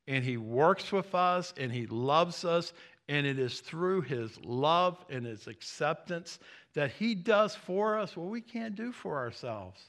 and 0.07 0.23
He 0.23 0.37
works 0.37 0.91
with 0.91 1.13
us 1.13 1.53
and 1.57 1.71
He 1.71 1.87
loves 1.87 2.45
us. 2.45 2.73
And 3.09 3.25
it 3.25 3.39
is 3.39 3.61
through 3.61 4.01
His 4.01 4.37
love 4.43 4.97
and 5.09 5.25
His 5.25 5.47
acceptance 5.47 6.39
that 6.73 6.91
He 6.91 7.15
does 7.15 7.55
for 7.55 7.97
us 7.97 8.17
what 8.17 8.27
we 8.27 8.41
can't 8.41 8.75
do 8.75 8.91
for 8.91 9.17
ourselves. 9.17 9.81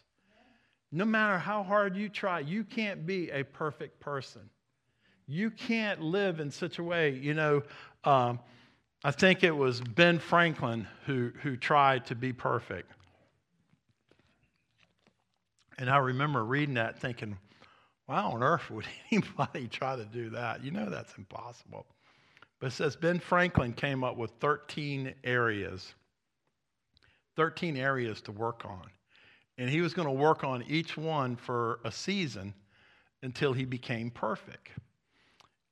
No 0.90 1.04
matter 1.04 1.38
how 1.38 1.62
hard 1.62 1.96
you 1.96 2.08
try, 2.08 2.40
you 2.40 2.64
can't 2.64 3.06
be 3.06 3.30
a 3.30 3.42
perfect 3.42 4.00
person. 4.00 4.48
You 5.26 5.50
can't 5.50 6.00
live 6.00 6.40
in 6.40 6.50
such 6.50 6.78
a 6.78 6.82
way, 6.82 7.10
you 7.10 7.34
know. 7.34 7.62
Um, 8.04 8.40
I 9.04 9.10
think 9.10 9.44
it 9.44 9.54
was 9.54 9.80
Ben 9.80 10.18
Franklin 10.18 10.88
who, 11.04 11.30
who 11.42 11.56
tried 11.56 12.06
to 12.06 12.14
be 12.14 12.32
perfect. 12.32 12.90
And 15.78 15.88
I 15.88 15.98
remember 15.98 16.44
reading 16.44 16.74
that 16.74 16.98
thinking, 16.98 17.38
why 18.06 18.20
on 18.20 18.42
earth 18.42 18.70
would 18.70 18.86
anybody 19.12 19.68
try 19.68 19.96
to 19.96 20.04
do 20.04 20.30
that? 20.30 20.64
You 20.64 20.70
know 20.70 20.88
that's 20.90 21.16
impossible. 21.16 21.86
But 22.60 22.68
it 22.68 22.72
says 22.72 22.96
Ben 22.96 23.20
Franklin 23.20 23.72
came 23.72 24.02
up 24.02 24.16
with 24.16 24.32
13 24.40 25.14
areas, 25.24 25.94
13 27.36 27.76
areas 27.76 28.20
to 28.22 28.32
work 28.32 28.64
on. 28.64 28.86
And 29.58 29.68
he 29.68 29.80
was 29.80 29.94
going 29.94 30.08
to 30.08 30.12
work 30.12 30.44
on 30.44 30.64
each 30.68 30.96
one 30.96 31.36
for 31.36 31.80
a 31.84 31.92
season 31.92 32.54
until 33.22 33.52
he 33.52 33.64
became 33.64 34.10
perfect. 34.10 34.70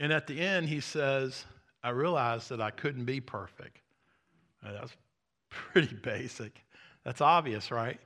And 0.01 0.13
at 0.13 0.27
the 0.27 0.41
end, 0.41 0.69
he 0.69 0.81
says, 0.81 1.45
I 1.83 1.91
realized 1.91 2.51
that 2.51 2.61
I 2.61 2.71
couldn't 2.71 3.05
be 3.05 3.21
perfect. 3.21 3.79
That's 4.63 4.93
pretty 5.51 5.95
basic. 5.95 6.61
That's 7.05 7.21
obvious, 7.21 7.71
right? 7.71 8.01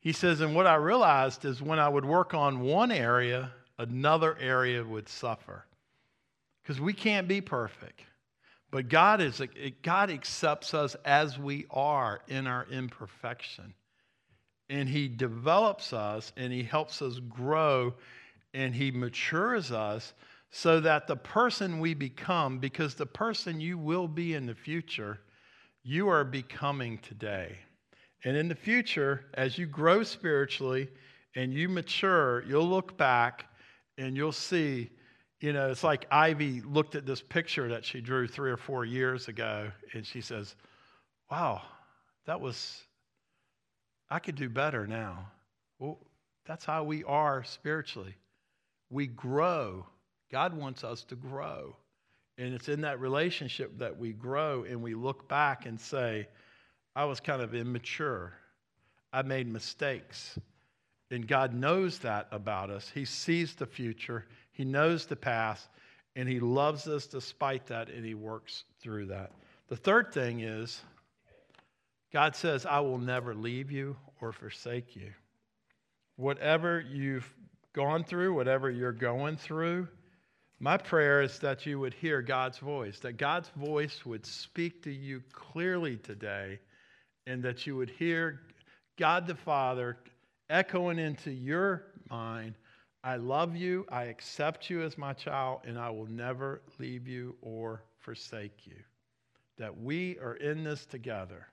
He 0.00 0.12
says, 0.12 0.40
and 0.40 0.54
what 0.54 0.66
I 0.66 0.76
realized 0.76 1.44
is 1.44 1.60
when 1.60 1.78
I 1.78 1.88
would 1.88 2.04
work 2.04 2.32
on 2.32 2.60
one 2.60 2.90
area, 2.90 3.52
another 3.78 4.36
area 4.38 4.82
would 4.82 5.08
suffer. 5.08 5.64
Because 6.62 6.80
we 6.80 6.92
can't 6.92 7.28
be 7.28 7.40
perfect. 7.40 8.00
But 8.70 8.88
God, 8.88 9.20
is, 9.20 9.40
God 9.82 10.10
accepts 10.10 10.74
us 10.74 10.96
as 11.04 11.38
we 11.38 11.66
are 11.70 12.20
in 12.28 12.46
our 12.46 12.66
imperfection. 12.70 13.74
And 14.68 14.88
He 14.88 15.08
develops 15.08 15.92
us 15.92 16.32
and 16.36 16.52
He 16.52 16.62
helps 16.62 17.00
us 17.00 17.20
grow 17.28 17.94
and 18.52 18.74
He 18.74 18.90
matures 18.90 19.70
us 19.70 20.12
so 20.50 20.80
that 20.80 21.06
the 21.06 21.16
person 21.16 21.80
we 21.80 21.94
become, 21.94 22.58
because 22.58 22.94
the 22.94 23.06
person 23.06 23.60
you 23.60 23.76
will 23.78 24.08
be 24.08 24.34
in 24.34 24.46
the 24.46 24.54
future, 24.54 25.20
you 25.82 26.08
are 26.08 26.24
becoming 26.24 26.98
today. 26.98 27.58
And 28.24 28.36
in 28.36 28.48
the 28.48 28.54
future, 28.54 29.26
as 29.34 29.58
you 29.58 29.66
grow 29.66 30.02
spiritually 30.02 30.88
and 31.36 31.52
you 31.52 31.68
mature, 31.68 32.42
you'll 32.44 32.68
look 32.68 32.96
back 32.96 33.46
and 33.98 34.16
you'll 34.16 34.32
see, 34.32 34.90
you 35.40 35.52
know, 35.52 35.70
it's 35.70 35.84
like 35.84 36.06
Ivy 36.10 36.62
looked 36.62 36.94
at 36.94 37.06
this 37.06 37.20
picture 37.20 37.68
that 37.68 37.84
she 37.84 38.00
drew 38.00 38.26
three 38.26 38.50
or 38.50 38.56
four 38.56 38.84
years 38.84 39.28
ago 39.28 39.70
and 39.92 40.06
she 40.06 40.20
says, 40.20 40.54
Wow, 41.30 41.62
that 42.26 42.40
was, 42.40 42.80
I 44.08 44.18
could 44.18 44.36
do 44.36 44.48
better 44.48 44.86
now. 44.86 45.30
Well, 45.78 45.98
that's 46.46 46.64
how 46.64 46.84
we 46.84 47.02
are 47.04 47.42
spiritually. 47.44 48.14
We 48.90 49.08
grow 49.08 49.86
God 50.30 50.54
wants 50.54 50.84
us 50.84 51.04
to 51.04 51.16
grow. 51.16 51.76
And 52.38 52.52
it's 52.54 52.68
in 52.68 52.82
that 52.82 53.00
relationship 53.00 53.78
that 53.78 53.96
we 53.96 54.12
grow 54.12 54.64
and 54.64 54.82
we 54.82 54.94
look 54.94 55.28
back 55.28 55.66
and 55.66 55.80
say, 55.80 56.28
I 56.94 57.04
was 57.04 57.20
kind 57.20 57.40
of 57.40 57.54
immature. 57.54 58.34
I 59.12 59.22
made 59.22 59.48
mistakes. 59.48 60.38
And 61.10 61.26
God 61.26 61.54
knows 61.54 61.98
that 62.00 62.28
about 62.32 62.70
us. 62.70 62.90
He 62.92 63.04
sees 63.04 63.54
the 63.54 63.66
future, 63.66 64.26
He 64.56 64.64
knows 64.64 65.04
the 65.04 65.16
past, 65.16 65.68
and 66.16 66.26
He 66.26 66.40
loves 66.40 66.88
us 66.88 67.06
despite 67.06 67.66
that, 67.66 67.90
and 67.90 68.02
He 68.02 68.14
works 68.14 68.64
through 68.80 69.06
that. 69.06 69.32
The 69.68 69.76
third 69.76 70.14
thing 70.14 70.40
is, 70.40 70.80
God 72.10 72.34
says, 72.34 72.64
I 72.64 72.80
will 72.80 72.96
never 72.96 73.34
leave 73.34 73.70
you 73.70 73.96
or 74.22 74.32
forsake 74.32 74.96
you. 74.96 75.12
Whatever 76.16 76.80
you've 76.80 77.30
gone 77.74 78.02
through, 78.02 78.32
whatever 78.32 78.70
you're 78.70 78.92
going 78.92 79.36
through, 79.36 79.88
my 80.58 80.78
prayer 80.78 81.20
is 81.20 81.38
that 81.40 81.66
you 81.66 81.78
would 81.78 81.92
hear 81.92 82.22
God's 82.22 82.56
voice, 82.56 82.98
that 83.00 83.18
God's 83.18 83.50
voice 83.56 84.06
would 84.06 84.24
speak 84.24 84.82
to 84.84 84.90
you 84.90 85.22
clearly 85.32 85.98
today, 85.98 86.60
and 87.26 87.42
that 87.42 87.66
you 87.66 87.76
would 87.76 87.90
hear 87.90 88.40
God 88.96 89.26
the 89.26 89.34
Father 89.34 89.98
echoing 90.48 90.98
into 90.98 91.30
your 91.30 91.82
mind 92.08 92.54
I 93.06 93.16
love 93.16 93.54
you, 93.54 93.86
I 93.88 94.04
accept 94.04 94.68
you 94.68 94.82
as 94.82 94.98
my 94.98 95.12
child, 95.12 95.60
and 95.64 95.78
I 95.78 95.90
will 95.90 96.10
never 96.10 96.60
leave 96.80 97.06
you 97.06 97.36
or 97.40 97.84
forsake 97.98 98.66
you. 98.66 98.76
That 99.58 99.80
we 99.80 100.18
are 100.18 100.34
in 100.34 100.64
this 100.64 100.84
together. 100.84 101.46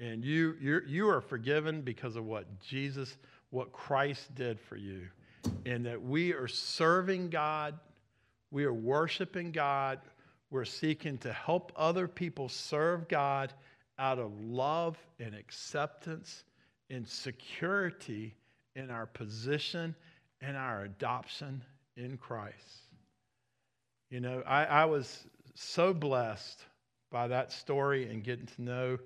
And 0.00 0.24
you, 0.24 0.56
you 0.60 0.80
you 0.86 1.08
are 1.08 1.20
forgiven 1.20 1.82
because 1.82 2.16
of 2.16 2.24
what 2.24 2.60
Jesus, 2.60 3.16
what 3.50 3.72
Christ 3.72 4.34
did 4.34 4.58
for 4.58 4.76
you 4.76 5.06
and 5.66 5.86
that 5.86 6.02
we 6.02 6.32
are 6.32 6.48
serving 6.48 7.30
God, 7.30 7.78
we 8.50 8.64
are 8.64 8.74
worshiping 8.74 9.52
God, 9.52 10.00
we're 10.50 10.64
seeking 10.64 11.18
to 11.18 11.32
help 11.32 11.72
other 11.76 12.06
people 12.06 12.48
serve 12.48 13.08
God 13.08 13.52
out 13.98 14.18
of 14.18 14.32
love 14.40 14.98
and 15.20 15.34
acceptance 15.34 16.44
and 16.90 17.06
security 17.06 18.34
in 18.76 18.90
our 18.90 19.06
position 19.06 19.94
and 20.40 20.56
our 20.56 20.82
adoption 20.84 21.62
in 21.96 22.16
Christ. 22.16 22.82
You 24.10 24.20
know, 24.20 24.42
I, 24.46 24.64
I 24.64 24.84
was 24.84 25.26
so 25.54 25.94
blessed 25.94 26.62
by 27.10 27.28
that 27.28 27.52
story 27.52 28.10
and 28.10 28.22
getting 28.22 28.46
to 28.46 28.62
know 28.62 28.98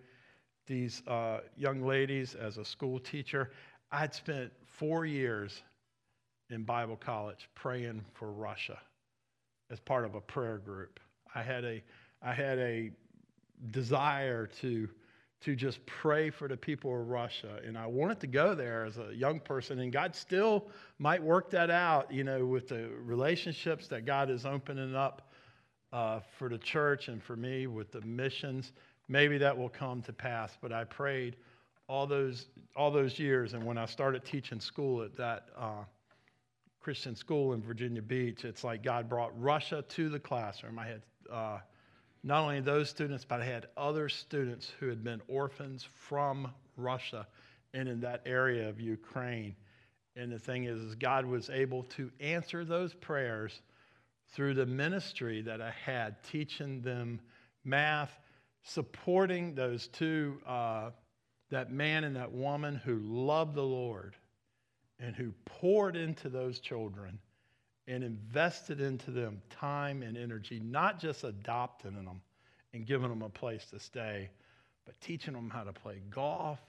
these 0.66 1.02
uh, 1.06 1.40
young 1.56 1.82
ladies 1.82 2.34
as 2.34 2.58
a 2.58 2.64
school 2.64 2.98
teacher. 2.98 3.52
I'd 3.90 4.14
spent 4.14 4.52
four 4.66 5.06
years 5.06 5.62
in 6.50 6.62
Bible 6.64 6.96
college 6.96 7.48
praying 7.54 8.04
for 8.14 8.32
Russia 8.32 8.78
as 9.70 9.80
part 9.80 10.04
of 10.04 10.14
a 10.14 10.20
prayer 10.20 10.58
group. 10.58 11.00
I 11.34 11.42
had 11.42 11.64
a, 11.64 11.82
I 12.22 12.32
had 12.32 12.58
a 12.58 12.90
desire 13.70 14.46
to, 14.60 14.88
to 15.40 15.54
just 15.54 15.84
pray 15.86 16.30
for 16.30 16.48
the 16.48 16.56
people 16.56 16.92
of 16.92 17.08
Russia. 17.08 17.60
And 17.64 17.78
I 17.78 17.86
wanted 17.86 18.18
to 18.20 18.26
go 18.26 18.54
there 18.54 18.84
as 18.84 18.98
a 18.98 19.14
young 19.14 19.38
person. 19.38 19.78
And 19.78 19.92
God 19.92 20.14
still 20.16 20.66
might 20.98 21.22
work 21.22 21.50
that 21.50 21.70
out, 21.70 22.12
you 22.12 22.24
know, 22.24 22.44
with 22.44 22.68
the 22.68 22.88
relationships 23.02 23.86
that 23.88 24.04
God 24.04 24.30
is 24.30 24.44
opening 24.44 24.96
up 24.96 25.30
uh, 25.92 26.20
for 26.38 26.48
the 26.48 26.58
church 26.58 27.08
and 27.08 27.22
for 27.22 27.36
me 27.36 27.68
with 27.68 27.92
the 27.92 28.00
missions. 28.00 28.72
Maybe 29.08 29.38
that 29.38 29.56
will 29.56 29.68
come 29.68 30.02
to 30.02 30.12
pass. 30.12 30.58
But 30.60 30.72
I 30.72 30.84
prayed 30.84 31.36
all 31.88 32.06
those, 32.06 32.46
all 32.74 32.90
those 32.90 33.18
years. 33.18 33.54
And 33.54 33.64
when 33.64 33.78
I 33.78 33.86
started 33.86 34.24
teaching 34.24 34.60
school 34.60 35.02
at 35.02 35.16
that, 35.16 35.50
uh, 35.56 35.84
Christian 36.80 37.14
school 37.14 37.52
in 37.52 37.62
Virginia 37.62 38.02
Beach, 38.02 38.44
it's 38.44 38.64
like 38.64 38.82
God 38.82 39.08
brought 39.08 39.38
Russia 39.40 39.84
to 39.88 40.08
the 40.08 40.18
classroom. 40.18 40.78
I 40.78 40.86
had 40.86 41.02
uh, 41.30 41.58
not 42.28 42.42
only 42.42 42.60
those 42.60 42.90
students, 42.90 43.24
but 43.24 43.40
I 43.40 43.46
had 43.46 43.68
other 43.74 44.10
students 44.10 44.70
who 44.78 44.88
had 44.88 45.02
been 45.02 45.22
orphans 45.28 45.88
from 45.94 46.52
Russia 46.76 47.26
and 47.72 47.88
in 47.88 48.00
that 48.02 48.20
area 48.26 48.68
of 48.68 48.78
Ukraine. 48.78 49.56
And 50.14 50.30
the 50.30 50.38
thing 50.38 50.64
is, 50.64 50.78
is 50.78 50.94
God 50.94 51.24
was 51.24 51.48
able 51.48 51.84
to 51.84 52.10
answer 52.20 52.66
those 52.66 52.92
prayers 52.92 53.62
through 54.34 54.52
the 54.54 54.66
ministry 54.66 55.40
that 55.40 55.62
I 55.62 55.70
had, 55.70 56.22
teaching 56.22 56.82
them 56.82 57.18
math, 57.64 58.12
supporting 58.62 59.54
those 59.54 59.88
two, 59.88 60.38
uh, 60.46 60.90
that 61.48 61.72
man 61.72 62.04
and 62.04 62.14
that 62.16 62.30
woman 62.30 62.74
who 62.76 62.98
loved 62.98 63.54
the 63.54 63.62
Lord 63.62 64.16
and 65.00 65.16
who 65.16 65.32
poured 65.46 65.96
into 65.96 66.28
those 66.28 66.60
children 66.60 67.20
and 67.88 68.04
invested 68.04 68.82
into 68.82 69.10
them 69.10 69.40
time 69.48 70.02
and 70.02 70.16
energy, 70.16 70.60
not 70.62 71.00
just 71.00 71.24
adopting 71.24 71.94
them 71.94 72.20
and 72.74 72.86
giving 72.86 73.08
them 73.08 73.22
a 73.22 73.30
place 73.30 73.64
to 73.64 73.80
stay, 73.80 74.28
but 74.84 75.00
teaching 75.00 75.32
them 75.32 75.48
how 75.48 75.64
to 75.64 75.72
play 75.72 76.02
golf, 76.10 76.60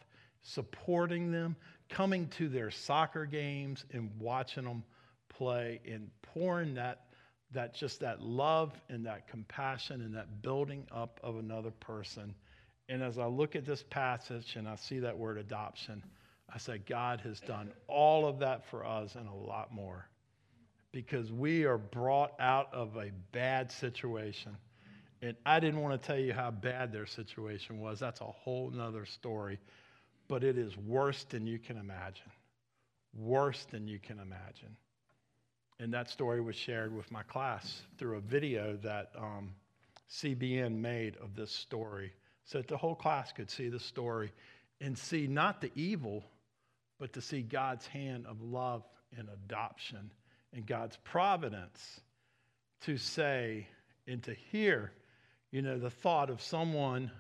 supporting 0.42 1.30
them, 1.30 1.58
coming 1.90 2.28
to 2.30 2.48
their 2.48 2.72
soccer 2.72 3.26
games 3.26 3.84
and 3.92 4.10
watching 4.18 4.64
them 4.64 4.82
play 5.28 5.82
and 5.86 6.10
pouring 6.22 6.74
that, 6.74 7.02
that 7.52 7.76
just 7.76 8.00
that 8.00 8.22
love 8.22 8.72
and 8.88 9.06
that 9.06 9.28
compassion 9.28 10.02
and 10.02 10.16
that 10.16 10.42
building 10.42 10.88
up 10.90 11.20
of 11.22 11.38
another 11.38 11.72
person. 11.72 12.34
And 12.88 13.04
as 13.04 13.20
I 13.20 13.26
look 13.26 13.58
at 13.58 13.66
this 13.66 13.84
passage 13.90 14.56
and 14.56 14.70
I 14.70 14.76
see 14.76 15.00
that 15.00 15.18
word 15.18 15.38
adoption, 15.38 16.02
I 16.52 16.58
say 16.60 16.78
God 16.88 17.20
has 17.22 17.42
done 17.42 17.72
all 17.90 18.26
of 18.26 18.40
that 18.40 18.66
for 18.70 18.86
us 18.86 19.16
and 19.16 19.28
a 19.28 19.34
lot 19.34 19.74
more 19.74 20.09
because 20.92 21.32
we 21.32 21.66
are 21.66 21.78
brought 21.78 22.34
out 22.40 22.74
of 22.74 22.96
a 22.98 23.12
bad 23.32 23.72
situation. 23.72 24.56
And 25.22 25.36
I 25.46 25.60
didn't 25.60 25.82
want 25.82 26.02
to 26.02 26.08
tell 26.08 26.18
you 26.18 26.34
how 26.34 26.50
bad 26.52 26.92
their 26.92 27.06
situation 27.06 27.80
was. 27.80 28.00
That's 28.00 28.22
a 28.22 28.26
whole 28.26 28.72
nother 28.72 29.06
story. 29.06 29.60
But 30.28 30.44
it 30.44 30.58
is 30.58 30.78
worse 30.78 31.24
than 31.26 31.46
you 31.46 31.60
can 31.60 31.78
imagine. 31.78 32.32
Worse 33.14 33.66
than 33.66 33.88
you 33.88 34.00
can 34.00 34.20
imagine. 34.20 34.76
And 35.80 35.94
that 35.94 36.10
story 36.10 36.42
was 36.42 36.56
shared 36.56 36.96
with 36.96 37.12
my 37.12 37.24
class 37.24 37.82
through 37.98 38.18
a 38.18 38.22
video 38.22 38.78
that 38.84 39.12
um, 39.18 39.54
CBN 40.10 40.76
made 40.76 41.16
of 41.18 41.36
this 41.36 41.52
story 41.52 42.12
so 42.46 42.58
that 42.58 42.68
the 42.68 42.78
whole 42.78 42.96
class 42.96 43.32
could 43.32 43.50
see 43.50 43.70
the 43.70 43.80
story 43.80 44.32
and 44.82 44.98
see 44.98 45.28
not 45.28 45.62
the 45.62 45.72
evil, 45.76 46.24
but 47.00 47.14
to 47.14 47.22
see 47.22 47.42
God's 47.42 47.86
hand 47.88 48.26
of 48.26 48.42
love 48.42 48.84
and 49.18 49.30
adoption 49.30 50.12
and 50.54 50.66
God's 50.66 50.98
providence 51.04 52.02
to 52.82 52.98
say 52.98 53.68
and 54.08 54.24
to 54.24 54.34
hear, 54.34 54.92
you 55.52 55.62
know, 55.62 55.78
the 55.78 55.90
thought 55.90 56.30
of 56.30 56.42
someone 56.42 57.12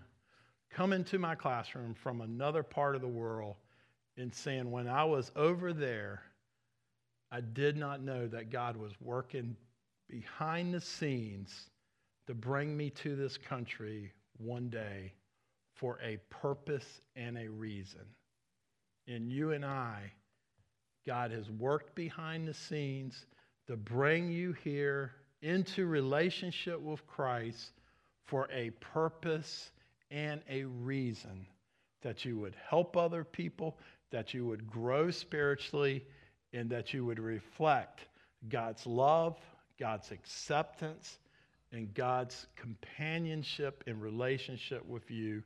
coming 0.69 1.03
to 1.05 1.19
my 1.19 1.35
classroom 1.35 1.93
from 1.93 2.21
another 2.21 2.63
part 2.63 2.95
of 2.95 3.01
the 3.01 3.07
world 3.07 3.55
and 4.17 4.33
saying, 4.33 4.69
when 4.69 4.87
I 4.87 5.03
was 5.03 5.31
over 5.35 5.73
there, 5.73 6.21
I 7.31 7.41
did 7.41 7.77
not 7.77 8.01
know 8.01 8.27
that 8.27 8.49
God 8.49 8.75
was 8.75 8.93
working 8.99 9.55
behind 10.09 10.73
the 10.73 10.81
scenes 10.81 11.69
to 12.27 12.33
bring 12.33 12.75
me 12.75 12.89
to 12.89 13.15
this 13.15 13.37
country 13.37 14.11
one 14.37 14.69
day 14.69 15.13
for 15.75 15.99
a 16.03 16.17
purpose 16.29 17.01
and 17.15 17.37
a 17.37 17.49
reason. 17.49 18.05
And 19.07 19.31
you 19.31 19.51
and 19.51 19.63
I, 19.63 20.11
God 21.09 21.31
has 21.31 21.49
worked 21.49 21.95
behind 21.95 22.47
the 22.47 22.53
scenes 22.53 23.25
to 23.65 23.75
bring 23.75 24.29
you 24.29 24.53
here 24.63 25.11
into 25.41 25.87
relationship 25.87 26.79
with 26.79 27.07
Christ 27.07 27.71
for 28.27 28.47
a 28.53 28.69
purpose 28.79 29.71
and 30.11 30.39
a 30.47 30.65
reason 30.65 31.47
that 32.03 32.25
you 32.25 32.37
would 32.37 32.55
help 32.69 32.95
other 32.95 33.23
people, 33.23 33.75
that 34.11 34.35
you 34.35 34.45
would 34.45 34.69
grow 34.69 35.09
spiritually, 35.09 36.05
and 36.53 36.69
that 36.69 36.93
you 36.93 37.03
would 37.05 37.17
reflect 37.17 38.05
God's 38.47 38.85
love, 38.85 39.35
God's 39.79 40.11
acceptance, 40.11 41.17
and 41.71 41.91
God's 41.95 42.45
companionship 42.55 43.83
and 43.87 43.99
relationship 43.99 44.85
with 44.85 45.09
you 45.09 45.41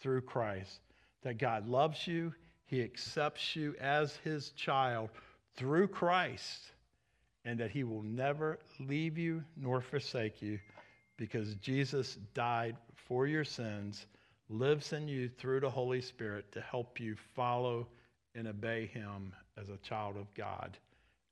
through 0.00 0.20
Christ. 0.20 0.78
That 1.24 1.38
God 1.38 1.66
loves 1.66 2.06
you, 2.06 2.32
He 2.68 2.82
accepts 2.82 3.56
you 3.56 3.74
as 3.80 4.16
His 4.16 4.50
child 4.50 5.08
through 5.56 5.88
Christ, 5.88 6.70
and 7.44 7.58
that 7.58 7.70
He 7.70 7.82
will 7.82 8.02
never 8.02 8.58
leave 8.78 9.16
you 9.18 9.42
nor 9.56 9.80
forsake 9.80 10.40
you 10.42 10.60
because 11.16 11.54
Jesus 11.56 12.16
died 12.34 12.76
for 12.94 13.26
your 13.26 13.44
sins, 13.44 14.06
lives 14.50 14.92
in 14.92 15.08
you 15.08 15.28
through 15.28 15.60
the 15.60 15.70
Holy 15.70 16.02
Spirit 16.02 16.52
to 16.52 16.60
help 16.60 17.00
you 17.00 17.16
follow 17.34 17.88
and 18.34 18.46
obey 18.46 18.86
Him 18.86 19.32
as 19.60 19.70
a 19.70 19.78
child 19.78 20.16
of 20.16 20.32
God 20.34 20.76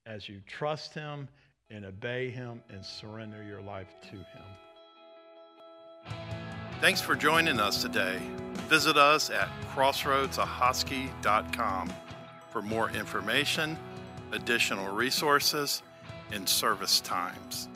as 0.07 0.29
you 0.29 0.41
trust 0.47 0.95
Him 0.95 1.29
and 1.69 1.85
obey 1.85 2.31
Him 2.31 2.63
and 2.71 2.85
surrender 2.85 3.43
your 3.43 3.61
life 3.61 3.95
to 4.11 4.17
Him. 4.17 4.45
Thanks 6.81 7.03
for 7.03 7.15
joining 7.15 7.61
us 7.61 7.83
today. 7.83 8.21
Visit 8.69 8.97
us 8.97 9.31
at 9.31 9.49
crossroadsahoskie.com 9.75 11.93
for 12.51 12.63
more 12.63 12.91
information, 12.91 13.77
additional 14.33 14.93
resources, 14.93 15.83
and 16.33 16.49
service 16.49 17.01
times. 17.01 17.69